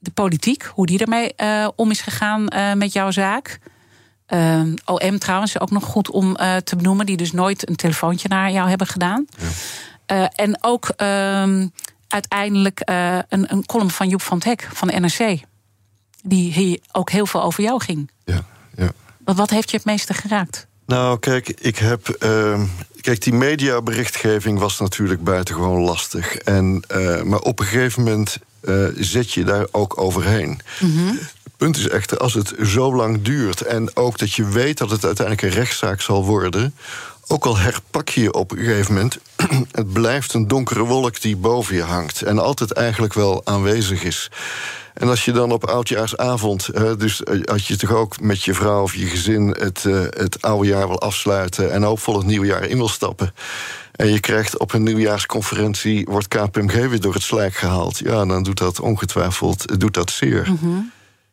[0.00, 0.62] de politiek.
[0.74, 3.58] Hoe die ermee eh, om is gegaan eh, met jouw zaak.
[4.26, 8.28] Ehm, OM trouwens ook nog goed om eh, te benoemen, die dus nooit een telefoontje
[8.28, 9.26] naar jou hebben gedaan.
[10.06, 11.66] Eh, en ook ehm,
[12.08, 12.80] uiteindelijk
[13.28, 15.40] een, een column van Joep van het Hek van de NRC.
[16.22, 18.10] Die hier ook heel veel over jou ging.
[18.24, 18.44] Ja,
[18.76, 18.90] ja.
[19.24, 20.66] Wat, wat heeft je het meeste geraakt?
[20.86, 22.08] Nou, kijk, ik heb.
[22.08, 22.66] ehm,
[23.00, 26.36] kijk, die mediaberichtgeving was natuurlijk buitengewoon lastig.
[26.36, 26.84] En,
[27.24, 30.60] maar op een gegeven moment eh, zet je daar ook overheen.
[31.42, 33.60] Het punt is echter, als het zo lang duurt.
[33.60, 36.74] en ook dat je weet dat het uiteindelijk een rechtszaak zal worden.
[37.26, 39.18] ook al herpak je je op een gegeven moment.
[39.72, 42.22] het blijft een donkere wolk die boven je hangt.
[42.22, 44.30] en altijd eigenlijk wel aanwezig is.
[45.00, 48.82] En als je dan op oudjaarsavond, dus eh, als je toch ook met je vrouw
[48.82, 52.64] of je gezin het, eh, het oude jaar wil afsluiten en hoopvol het nieuwe jaar
[52.64, 53.34] in wil stappen.
[54.00, 57.98] En je krijgt op een nieuwjaarsconferentie, wordt KPMG weer door het slijk gehaald.
[57.98, 60.48] Ja, dan doet dat ongetwijfeld, doet dat zeer.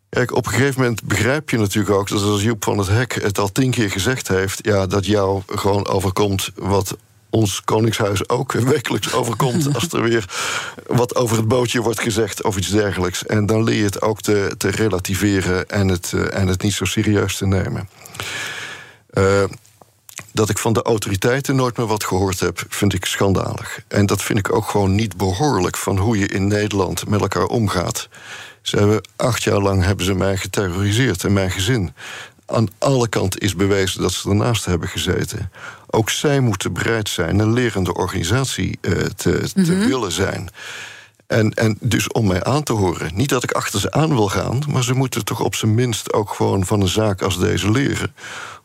[0.09, 3.13] Kijk, op een gegeven moment begrijp je natuurlijk ook dat als Joep van het Hek
[3.13, 6.97] het al tien keer gezegd heeft, ja, dat jou gewoon overkomt wat
[7.29, 9.73] ons Koningshuis ook wekelijks overkomt.
[9.75, 10.25] als er weer
[10.87, 13.25] wat over het bootje wordt gezegd of iets dergelijks.
[13.25, 16.73] En dan leer je het ook te, te relativeren en het, eh, en het niet
[16.73, 17.89] zo serieus te nemen.
[19.09, 19.43] Eh,
[20.37, 23.79] Dat ik van de autoriteiten nooit meer wat gehoord heb, vind ik schandalig.
[23.87, 27.45] En dat vind ik ook gewoon niet behoorlijk van hoe je in Nederland met elkaar
[27.45, 28.09] omgaat.
[28.61, 31.93] Ze hebben acht jaar lang hebben ze mij geterroriseerd en mijn gezin.
[32.45, 35.51] Aan alle kanten is bewezen dat ze ernaast hebben gezeten.
[35.89, 40.49] Ook zij moeten bereid zijn een lerende organisatie uh, te, te willen zijn.
[41.27, 43.11] En, en dus om mij aan te horen.
[43.13, 46.13] Niet dat ik achter ze aan wil gaan, maar ze moeten toch op zijn minst
[46.13, 48.13] ook gewoon van een zaak als deze leren.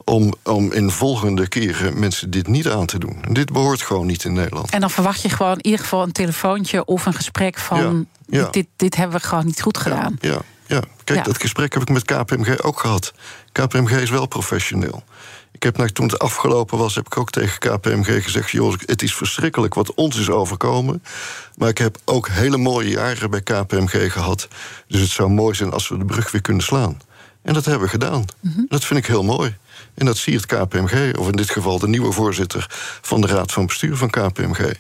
[0.05, 3.19] Om, om in volgende keren mensen dit niet aan te doen.
[3.23, 4.71] En dit behoort gewoon niet in Nederland.
[4.71, 8.49] En dan verwacht je gewoon in ieder geval een telefoontje of een gesprek van: ja,
[8.51, 10.17] Dit, dit hebben we gewoon niet goed gedaan.
[10.21, 10.83] Ja, ja.
[11.05, 13.13] kijk, dat gesprek heb ik met KPMG ook gehad.
[13.53, 15.03] KPMG is wel professioneel.
[15.53, 19.03] Ik heb nou, toen het afgelopen was, heb ik ook tegen KPMG gezegd: joh, het
[19.03, 21.03] is verschrikkelijk wat ons is overkomen.
[21.57, 24.49] Maar ik heb ook hele mooie jaren bij KPMG gehad.
[24.89, 27.01] Dus het zou mooi zijn als we de brug weer kunnen slaan.
[27.43, 28.25] En dat hebben we gedaan.
[28.41, 28.63] Mhm.
[28.69, 29.57] Dat vind ik heel mooi.
[29.95, 32.67] En dat zie het KPMG, of in dit geval de nieuwe voorzitter
[33.01, 34.75] van de Raad van Bestuur van KPMG.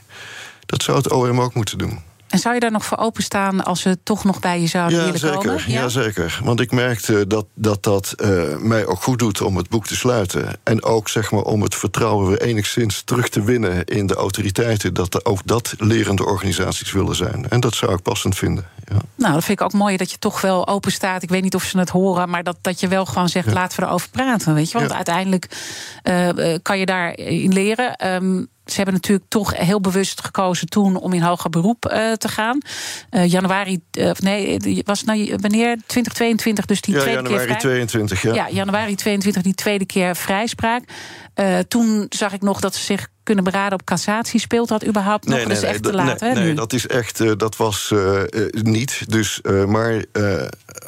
[0.66, 2.11] Dat zou het OM ook moeten doen.
[2.32, 5.04] En zou je daar nog voor openstaan als ze toch nog bij je zouden ja,
[5.04, 5.62] willen zeker, komen?
[5.66, 6.40] Ja, zeker.
[6.44, 9.96] Want ik merkte dat dat, dat uh, mij ook goed doet om het boek te
[9.96, 10.46] sluiten.
[10.62, 14.94] En ook zeg maar, om het vertrouwen weer enigszins terug te winnen in de autoriteiten.
[14.94, 17.48] Dat ook dat lerende organisaties willen zijn.
[17.48, 18.68] En dat zou ik passend vinden.
[18.88, 18.96] Ja.
[19.14, 21.22] Nou, dat vind ik ook mooi dat je toch wel open staat.
[21.22, 23.52] Ik weet niet of ze het horen, maar dat, dat je wel gewoon zegt: ja.
[23.52, 24.54] laten we erover praten.
[24.54, 24.78] Weet je?
[24.78, 25.48] Want uiteindelijk
[26.04, 26.28] uh,
[26.62, 28.12] kan je daarin leren.
[28.14, 32.28] Um, ze hebben natuurlijk toch heel bewust gekozen toen om in hoger beroep uh, te
[32.28, 32.58] gaan.
[33.10, 35.76] Uh, januari, uh, nee, was nou wanneer?
[35.86, 37.58] 2022, dus die ja, tweede januari keer.
[37.58, 38.34] 22, ja.
[38.34, 40.82] ja, januari 22, die tweede keer vrijspraak.
[41.68, 44.40] toen zag ik nog dat ze zich kunnen beraden op cassatie.
[44.40, 45.36] Speelt dat überhaupt nog?
[45.36, 46.36] Nee, nee, dat is echt te laat, nee, hè?
[46.36, 46.54] Nee, nu?
[46.54, 49.10] dat is echt, uh, dat was uh, uh, niet.
[49.10, 50.04] Dus, maar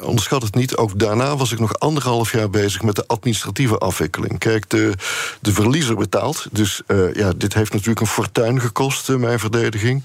[0.01, 0.77] onderschat het niet.
[0.77, 4.39] Ook daarna was ik nog anderhalf jaar bezig met de administratieve afwikkeling.
[4.39, 4.93] Kijk, de,
[5.41, 6.47] de verliezer betaalt.
[6.51, 6.81] Dus
[7.13, 10.03] ja, dit heeft natuurlijk een fortuin gekost, mijn verdediging.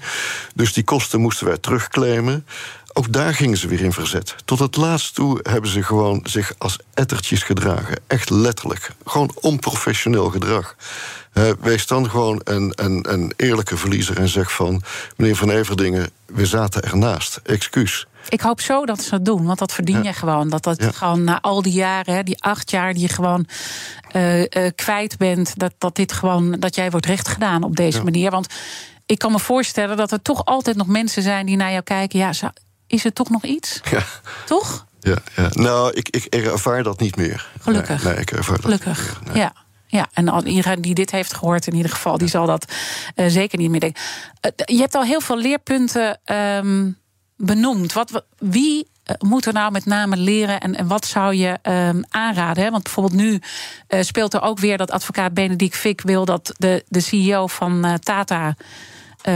[0.55, 2.45] Dus die kosten moesten wij terugclaimen.
[2.93, 4.35] Ook daar gingen ze weer in verzet.
[4.45, 7.99] Tot het laatst toe hebben ze gewoon zich als ettertjes gedragen.
[8.07, 8.91] Echt letterlijk.
[9.05, 10.75] Gewoon onprofessioneel gedrag.
[11.33, 14.81] Uh, wees dan gewoon een, een, een eerlijke verliezer en zeg van...
[15.17, 17.39] meneer Van Everdingen, we zaten ernaast.
[17.43, 18.07] Excuus.
[18.29, 20.03] Ik hoop zo dat ze het doen, want dat verdien ja.
[20.03, 20.49] je gewoon.
[20.49, 20.91] Dat dat ja.
[20.91, 23.45] gewoon na al die jaren, die acht jaar die je gewoon
[24.15, 25.59] uh, uh, kwijt bent...
[25.59, 28.03] Dat, dat, dit gewoon, dat jij wordt rechtgedaan op deze ja.
[28.03, 28.31] manier.
[28.31, 28.47] Want
[29.05, 31.45] ik kan me voorstellen dat er toch altijd nog mensen zijn...
[31.45, 32.31] die naar jou kijken, ja,
[32.87, 33.81] is er toch nog iets?
[33.91, 34.03] Ja.
[34.45, 34.85] Toch?
[34.99, 35.47] Ja, ja.
[35.51, 37.47] nou, ik, ik ervaar dat niet meer.
[37.59, 38.03] Gelukkig.
[38.03, 39.33] Nee, nee ik ervaar dat Gelukkig, niet meer.
[39.33, 39.43] Nee.
[39.43, 39.53] ja.
[39.91, 42.73] Ja, en iedereen die dit heeft gehoord, in ieder geval, die zal dat
[43.15, 44.01] uh, zeker niet meer denken.
[44.41, 46.97] Uh, je hebt al heel veel leerpunten um,
[47.37, 47.93] benoemd.
[47.93, 52.03] Wat, wie uh, moet er nou met name leren en, en wat zou je um,
[52.09, 52.63] aanraden?
[52.63, 52.71] Hè?
[52.71, 53.39] Want bijvoorbeeld nu
[53.87, 58.55] speelt er ook weer dat advocaat Benedict Fick wil dat de, de CEO van Tata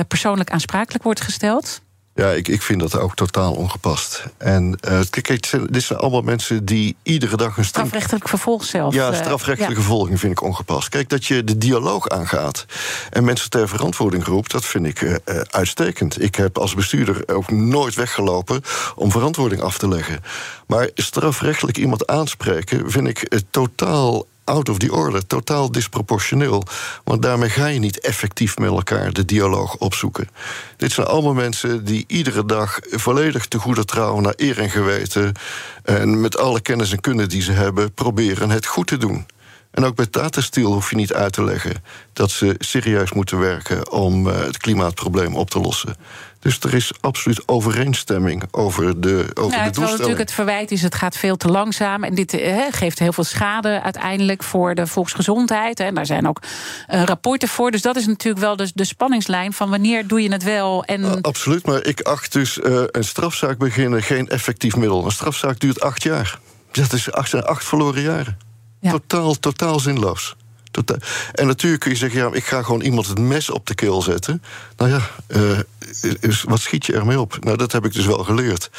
[0.07, 1.81] persoonlijk aansprakelijk wordt gesteld.
[2.15, 4.23] Ja, ik, ik vind dat ook totaal ongepast.
[4.37, 7.65] En uh, kijk, dit zijn allemaal mensen die iedere dag een.
[7.65, 8.93] Strafrechtelijk vervolg zelf.
[8.93, 9.81] Ja, strafrechtelijke ja.
[9.81, 10.89] vervolging vind ik ongepast.
[10.89, 12.65] Kijk, dat je de dialoog aangaat
[13.09, 14.51] en mensen ter verantwoording roept...
[14.51, 16.21] dat vind ik uh, uh, uitstekend.
[16.21, 18.61] Ik heb als bestuurder ook nooit weggelopen
[18.95, 20.23] om verantwoording af te leggen.
[20.67, 26.63] Maar strafrechtelijk iemand aanspreken vind ik totaal out of the order, totaal disproportioneel.
[27.03, 30.29] Want daarmee ga je niet effectief met elkaar de dialoog opzoeken.
[30.77, 35.33] Dit zijn allemaal mensen die iedere dag volledig te goede trouwen naar eer en geweten.
[35.83, 39.25] en met alle kennis en kunde die ze hebben, proberen het goed te doen.
[39.75, 41.83] En ook bij Tata Steel hoef je niet uit te leggen
[42.13, 45.95] dat ze serieus moeten werken om uh, het klimaatprobleem op te lossen.
[46.45, 49.91] Dus er is absoluut overeenstemming over de, over nou, de doelstelling.
[49.91, 52.03] natuurlijk het verwijt is, het gaat veel te langzaam.
[52.03, 55.79] En dit eh, geeft heel veel schade uiteindelijk voor de volksgezondheid.
[55.79, 57.71] En daar zijn ook uh, rapporten voor.
[57.71, 60.83] Dus dat is natuurlijk wel de, de spanningslijn van wanneer doe je het wel.
[60.83, 61.01] En...
[61.01, 65.05] Uh, absoluut, maar ik acht dus uh, een strafzaak beginnen geen effectief middel.
[65.05, 66.39] Een strafzaak duurt acht jaar.
[66.71, 68.37] Dat is acht, zijn acht verloren jaren.
[68.79, 68.91] Ja.
[68.91, 70.35] Totaal, totaal zinloos.
[70.71, 70.97] Totaal.
[71.33, 74.01] En natuurlijk kun je zeggen, ja, ik ga gewoon iemand het mes op de keel
[74.01, 74.43] zetten.
[74.77, 75.59] Nou ja, uh,
[76.43, 77.37] wat schiet je ermee op?
[77.39, 78.69] Nou, dat heb ik dus wel geleerd.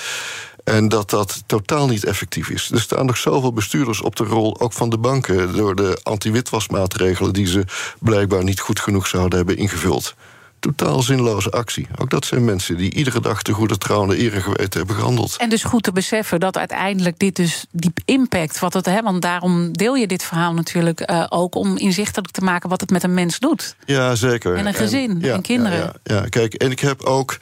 [0.65, 2.71] En dat dat totaal niet effectief is.
[2.71, 7.33] Er staan nog zoveel bestuurders op de rol, ook van de banken, door de anti-witwasmaatregelen
[7.33, 7.65] die ze
[8.01, 10.15] blijkbaar niet goed genoeg zouden hebben ingevuld.
[10.61, 11.87] Totaal zinloze actie.
[11.99, 15.37] Ook dat zijn mensen die iedere dag de goede trouw en de geweten hebben gehandeld.
[15.39, 19.23] En dus goed te beseffen dat uiteindelijk dit dus die impact, wat het, hè, want
[19.23, 23.03] daarom deel je dit verhaal natuurlijk uh, ook om inzichtelijk te maken wat het met
[23.03, 23.77] een mens doet.
[23.85, 24.57] Ja, zeker.
[24.57, 25.79] En een gezin en, ja, en kinderen.
[25.79, 27.39] Ja, ja, ja, kijk, en ik heb ook.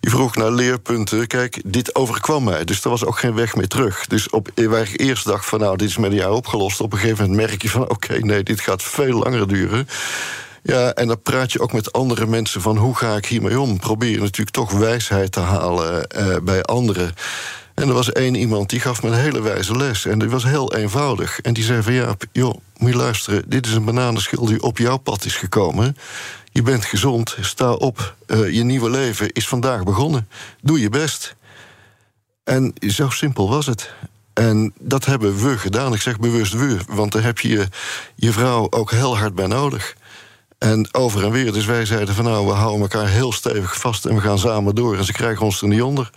[0.00, 1.26] Je vroeg naar leerpunten.
[1.26, 2.64] Kijk, dit overkwam mij.
[2.64, 4.06] Dus er was ook geen weg meer terug.
[4.06, 6.80] Dus op, waar ik eerst dacht van nou, dit is met een jaar opgelost.
[6.80, 9.88] Op een gegeven moment merk je van oké, nee, dit gaat veel langer duren.
[10.66, 13.78] Ja, en dan praat je ook met andere mensen van hoe ga ik hiermee om?
[13.78, 17.14] Probeer natuurlijk toch wijsheid te halen uh, bij anderen.
[17.74, 20.04] En er was één iemand die gaf me een hele wijze les.
[20.04, 21.40] En die was heel eenvoudig.
[21.40, 23.42] En die zei van ja, joh, moet je luisteren.
[23.46, 25.96] Dit is een bananenschil die op jouw pad is gekomen.
[26.52, 28.14] Je bent gezond, sta op.
[28.26, 30.28] Uh, je nieuwe leven is vandaag begonnen.
[30.62, 31.36] Doe je best.
[32.44, 33.90] En zo simpel was het.
[34.34, 35.94] En dat hebben we gedaan.
[35.94, 37.68] Ik zeg bewust we, want daar heb je
[38.14, 39.94] je vrouw ook heel hard bij nodig.
[40.64, 41.52] En over en weer.
[41.52, 44.74] Dus wij zeiden van nou, we houden elkaar heel stevig vast en we gaan samen
[44.74, 44.96] door.
[44.96, 46.10] En ze krijgen ons er niet onder.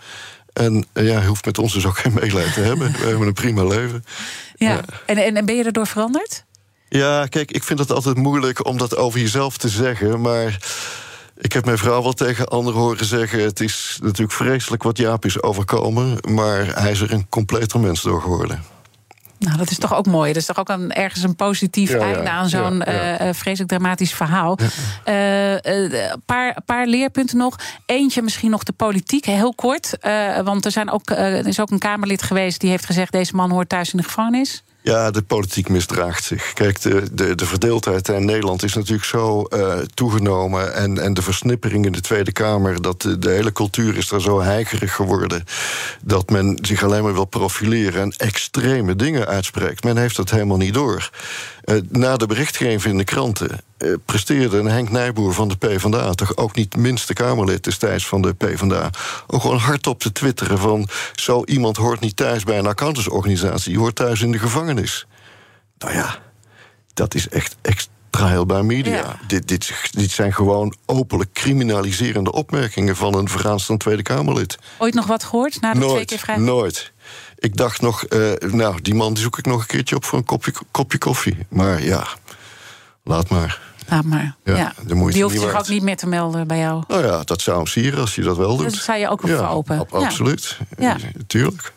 [0.52, 2.92] En ja, je hoeft met ons dus ook geen medelijden te hebben.
[2.92, 4.04] We hebben een prima leven.
[4.56, 4.84] Ja, ja.
[5.06, 6.44] En, en, en ben je erdoor veranderd?
[6.88, 10.20] Ja, kijk, ik vind het altijd moeilijk om dat over jezelf te zeggen.
[10.20, 10.58] Maar
[11.36, 13.42] ik heb mijn vrouw wel tegen anderen horen zeggen...
[13.42, 16.18] het is natuurlijk vreselijk wat Jaap is overkomen...
[16.28, 18.62] maar hij is er een completer mens door geworden.
[19.38, 20.32] Nou, dat is toch ook mooi.
[20.32, 24.14] Dat is toch ook een, ergens een positief einde aan zo'n ja, uh, vreselijk dramatisch
[24.14, 24.58] verhaal.
[25.04, 25.60] Een
[25.92, 27.56] uh, paar, paar leerpunten nog.
[27.86, 29.96] Eentje misschien nog de politiek, heel kort.
[30.44, 33.12] want er, zijn ook, er is ook een Kamerlid geweest die heeft gezegd...
[33.12, 34.62] deze man hoort thuis in de gevangenis.
[34.80, 36.52] Ja, de politiek misdraagt zich.
[36.52, 40.74] Kijk, de, de, de verdeeldheid in Nederland is natuurlijk zo uh, toegenomen.
[40.74, 42.82] En, en de versnippering in de Tweede Kamer.
[42.82, 45.44] Dat de, de, hele cultuur is daar zo heigerig geworden.
[46.02, 49.84] Dat men zich alleen maar wil profileren en extreme dingen uitspreekt.
[49.84, 51.10] Men heeft dat helemaal niet door.
[51.68, 56.12] Uh, na de berichtgeving in de kranten uh, presteerde een Henk Nijboer van de PvdA...
[56.12, 58.90] toch ook niet minste Kamerlid destijds van de PvdA...
[59.26, 60.88] ook gewoon hardop te twitteren van...
[61.14, 63.70] zo iemand hoort niet thuis bij een accountantsorganisatie...
[63.70, 65.06] die hoort thuis in de gevangenis.
[65.78, 66.18] Nou ja,
[66.94, 68.96] dat is echt extra bij media.
[68.96, 69.18] Ja.
[69.26, 72.96] Dit, dit, dit zijn gewoon openlijk criminaliserende opmerkingen...
[72.96, 74.58] van een vooraanstaand Tweede Kamerlid.
[74.78, 76.36] Ooit nog wat gehoord na de nooit, twee keer vrij?
[76.36, 76.92] Nooit.
[77.38, 80.18] Ik dacht nog, uh, nou, die man die zoek ik nog een keertje op voor
[80.18, 81.46] een kopje, kopje koffie.
[81.48, 82.06] Maar ja,
[83.02, 83.60] laat maar.
[83.88, 84.34] Laat maar.
[84.44, 84.72] Ja, ja.
[84.86, 86.82] Die hoeft zich ook niet meer te melden bij jou.
[86.88, 88.70] Nou ja, dat zou hem sieren als hij dat wel doet.
[88.70, 89.78] Dat zou je ook wel ja, open.
[89.78, 90.58] Ab absoluut.
[90.78, 90.96] Ja.
[91.26, 91.72] Tuurlijk.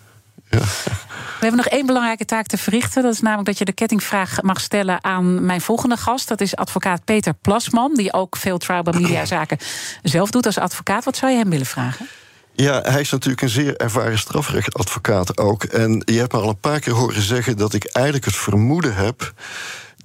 [0.50, 0.60] Ja.
[0.60, 3.04] We hebben nog één belangrijke taak te verrichten.
[3.04, 6.28] Dat is namelijk dat je de kettingvraag mag stellen aan mijn volgende gast.
[6.28, 9.58] Dat is advocaat Peter Plasman, die ook veel trial media zaken
[10.04, 11.06] zelf doet als advocaat.
[11.06, 12.08] Wat zou je hem willen vragen?
[12.54, 15.64] Ja, hij is natuurlijk een zeer ervaren strafrechtadvocaat ook.
[15.64, 18.96] En je hebt me al een paar keer horen zeggen dat ik eigenlijk het vermoeden
[18.96, 19.34] heb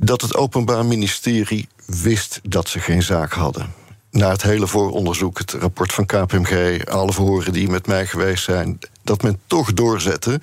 [0.00, 3.74] dat het Openbaar Ministerie wist dat ze geen zaak hadden.
[4.10, 8.78] Na het hele vooronderzoek, het rapport van KPMG, alle verhoren die met mij geweest zijn,
[9.02, 10.40] dat men toch doorzette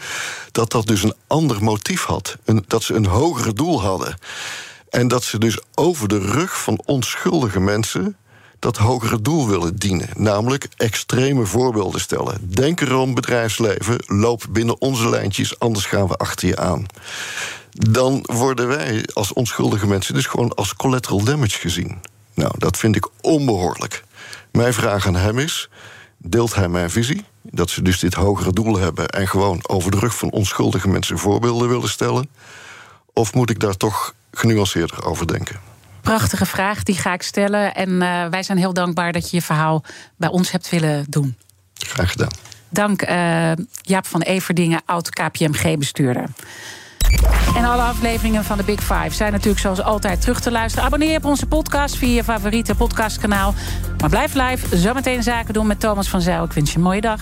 [0.52, 2.38] dat dat dus een ander motief had.
[2.46, 4.18] Een, dat ze een hogere doel hadden.
[4.90, 8.18] En dat ze dus over de rug van onschuldige mensen
[8.64, 10.10] dat hogere doel willen dienen.
[10.16, 12.38] Namelijk extreme voorbeelden stellen.
[12.42, 16.86] Denk erom, bedrijfsleven, loop binnen onze lijntjes, anders gaan we achter je aan.
[17.72, 22.02] Dan worden wij als onschuldige mensen dus gewoon als collateral damage gezien.
[22.34, 24.04] Nou, dat vind ik onbehoorlijk.
[24.52, 25.70] Mijn vraag aan hem is:
[26.18, 27.26] deelt hij mijn visie?
[27.42, 31.18] Dat ze dus dit hogere doel hebben en gewoon over de rug van onschuldige mensen
[31.18, 32.30] voorbeelden willen stellen?
[33.14, 35.73] Of moet ik daar toch genuanceerder over denken?
[36.04, 37.74] Prachtige vraag, die ga ik stellen.
[37.74, 39.84] En uh, wij zijn heel dankbaar dat je je verhaal
[40.18, 41.38] bij ons hebt willen doen.
[41.74, 42.32] Graag gedaan.
[42.70, 43.52] Dank uh,
[43.82, 46.30] Jaap van Everdingen, oud-KPMG-bestuurder.
[47.56, 50.86] En alle afleveringen van de Big Five zijn natuurlijk zoals altijd terug te luisteren.
[50.86, 53.54] Abonneer je op onze podcast via je favoriete podcastkanaal.
[53.98, 56.44] Maar blijf live, zometeen zaken doen met Thomas van Zijl.
[56.44, 57.22] Ik wens je een mooie dag.